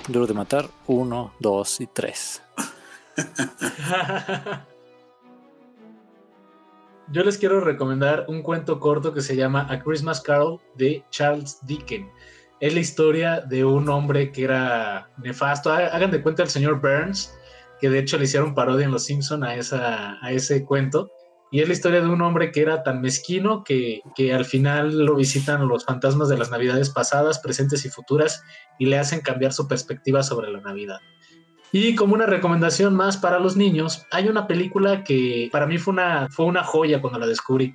[0.08, 2.42] Duro de matar, uno, dos y tres.
[7.08, 11.58] Yo les quiero recomendar un cuento corto que se llama A Christmas Carol de Charles
[11.66, 12.08] Dickens.
[12.60, 15.72] Es la historia de un hombre que era nefasto.
[15.72, 17.34] Hagan de cuenta el señor Burns,
[17.82, 21.10] que de hecho le hicieron parodia en Los Simpson a, esa, a ese cuento.
[21.50, 24.00] Y es la historia de un hombre que era tan mezquino que,
[24.32, 28.44] al final lo visitan los fantasmas de las navidades pasadas, presentes y futuras
[28.78, 31.00] y le hacen cambiar su perspectiva sobre la Navidad.
[31.72, 35.92] Y como una recomendación más para los niños, hay una película que para mí fue
[35.92, 37.74] una, fue una joya cuando la descubrí,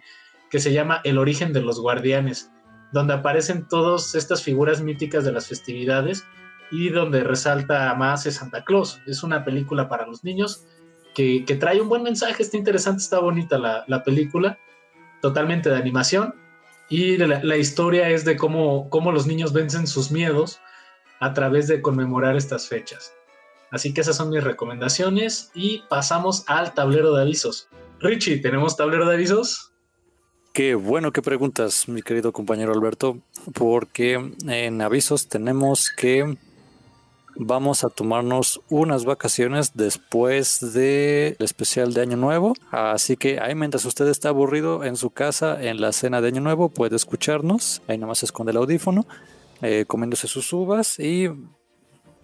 [0.49, 2.49] que se llama El origen de los guardianes,
[2.93, 6.23] donde aparecen todas estas figuras míticas de las festividades
[6.71, 8.99] y donde resalta más es Santa Claus.
[9.05, 10.65] Es una película para los niños
[11.13, 14.59] que, trae un buen mensaje, está interesante, está bonita la, película,
[15.21, 16.35] totalmente de animación.
[16.89, 20.59] Y la, historia es de cómo, cómo los niños vencen sus miedos
[21.19, 23.13] a través de conmemorar estas fechas.
[23.71, 27.67] Así que esas son mis recomendaciones y pasamos al tablero de avisos.
[27.99, 29.73] Richie, ¿tenemos tablero de avisos?
[30.53, 33.19] Qué bueno que preguntas, mi querido compañero Alberto,
[33.53, 36.37] porque en avisos tenemos que
[37.39, 42.53] vamos a tomarnos unas vacaciones después del especial de Año Nuevo.
[42.71, 46.41] Así que ahí mientras usted está aburrido en su casa en la cena de Año
[46.41, 47.81] Nuevo, puede escucharnos.
[47.87, 49.05] Ahí nomás esconde el audífono,
[49.61, 51.29] eh, comiéndose sus uvas y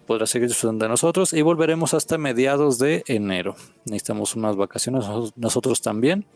[0.06, 3.56] podrá seguir disfrutando de nosotros y volveremos hasta mediados de enero.
[3.86, 5.04] Necesitamos unas vacaciones
[5.36, 6.26] nosotros también.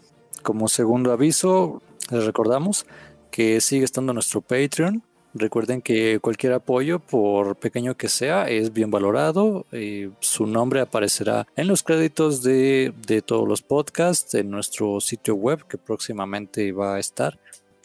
[0.42, 2.86] Como segundo aviso, les recordamos
[3.30, 5.02] que sigue estando nuestro Patreon
[5.38, 9.66] Recuerden que cualquier apoyo, por pequeño que sea, es bien valorado.
[9.72, 12.92] y su nombre aparecerá en los créditos de,
[13.24, 17.38] todos los podcasts en nuestro sitio web que próximamente va a estar.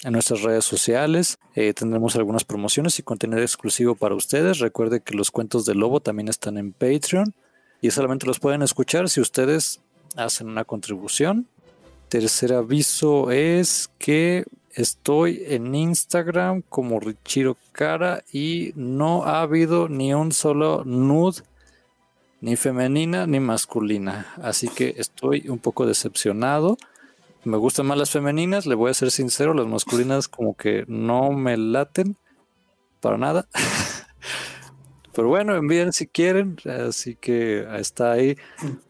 [0.03, 1.37] en nuestras redes sociales.
[1.55, 4.59] Eh, tendremos algunas promociones y contenido exclusivo para ustedes.
[4.59, 7.33] Recuerde que los cuentos de Lobo también están en Patreon
[7.79, 9.79] y solamente los pueden escuchar si ustedes
[10.17, 11.47] hacen una contribución.
[12.09, 14.43] Tercer aviso es que
[14.75, 21.43] estoy en Instagram como Richiro Cara y no ha habido ni un solo nude
[22.41, 24.27] ni femenina ni masculina.
[24.41, 26.77] Así que estoy un poco decepcionado.
[27.45, 31.31] Me gustan más las femeninas, le voy a ser sincero, las masculinas como que no
[31.31, 32.17] me laten
[32.99, 33.47] para nada.
[35.15, 38.35] Pero bueno, envíen si quieren, así que está ahí.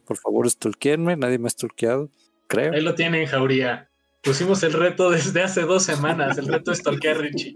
[0.05, 2.09] Por favor, estolquenme, nadie me ha estolqueado,
[2.47, 2.73] creo.
[2.73, 3.89] Ahí lo tienen, Jauría.
[4.24, 7.53] Pusimos el reto desde hace dos semanas, el reto de stalkear Richie.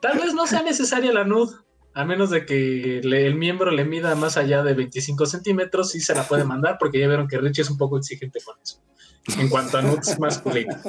[0.00, 1.50] Tal vez no sea necesaria la nud,
[1.92, 6.14] a menos de que el miembro le mida más allá de 25 centímetros, sí se
[6.14, 8.80] la puede mandar, porque ya vieron que Richie es un poco exigente con eso,
[9.38, 10.82] en cuanto a nudes masculinas.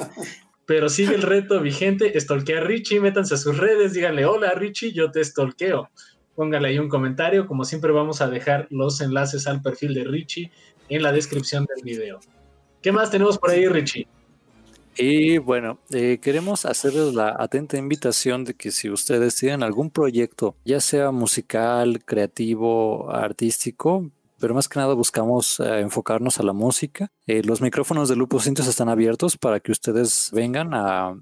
[0.64, 4.92] Pero sigue el reto vigente, stalkea a Richie, métanse a sus redes, díganle, hola Richie,
[4.92, 5.90] yo te stalkeo.
[6.34, 10.50] Póngale ahí un comentario, como siempre vamos a dejar los enlaces al perfil de Richie
[10.88, 12.20] en la descripción del video.
[12.80, 14.06] ¿Qué más tenemos por ahí, Richie?
[14.96, 20.54] Y bueno, eh, queremos hacerles la atenta invitación de que si ustedes tienen algún proyecto,
[20.64, 27.10] ya sea musical, creativo, artístico, pero más que nada buscamos eh, enfocarnos a la música.
[27.26, 31.16] Eh, los micrófonos de Lupo Cintos están abiertos para que ustedes vengan a,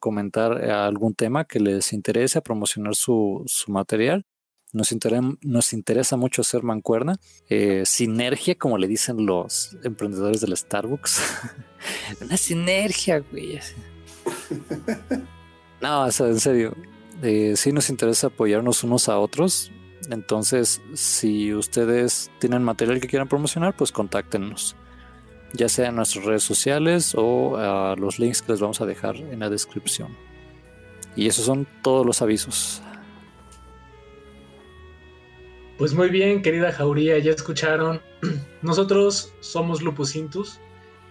[0.00, 4.24] comentar algún tema que les interese, a promocionar su, su material.
[4.74, 7.18] Nos, interesa mucho hacer mancuerna,
[7.48, 11.22] eh, sinergia, como le dicen los emprendedores del Starbucks.
[12.20, 13.60] Una sinergia, güey.
[15.80, 16.76] no, en serio,
[17.22, 19.70] eh, sí nos interesa apoyarnos unos a otros.
[20.10, 24.76] Entonces, si ustedes tienen material que quieran promocionar, pues contáctenos
[25.54, 29.16] ya sea en nuestras redes sociales o a los links que les vamos a dejar
[29.16, 30.16] en la descripción.
[31.16, 32.82] Y esos son todos los avisos.
[35.78, 38.00] Pues muy bien, querida Jauría, ya escucharon.
[38.62, 40.60] Nosotros somos Lupus Intus.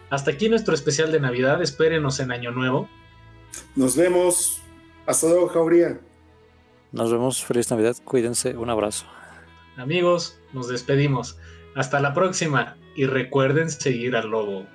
[0.09, 1.61] Hasta aquí nuestro especial de Navidad.
[1.61, 2.87] Espérenos en Año Nuevo.
[3.75, 4.61] Nos vemos.
[5.05, 5.99] Hasta luego, Jauría.
[6.91, 7.43] Nos vemos.
[7.43, 7.97] Feliz Navidad.
[8.05, 8.55] Cuídense.
[8.55, 9.05] Un abrazo.
[9.75, 11.37] Amigos, nos despedimos.
[11.75, 12.77] Hasta la próxima.
[12.95, 14.65] Y recuerden seguir al lobo.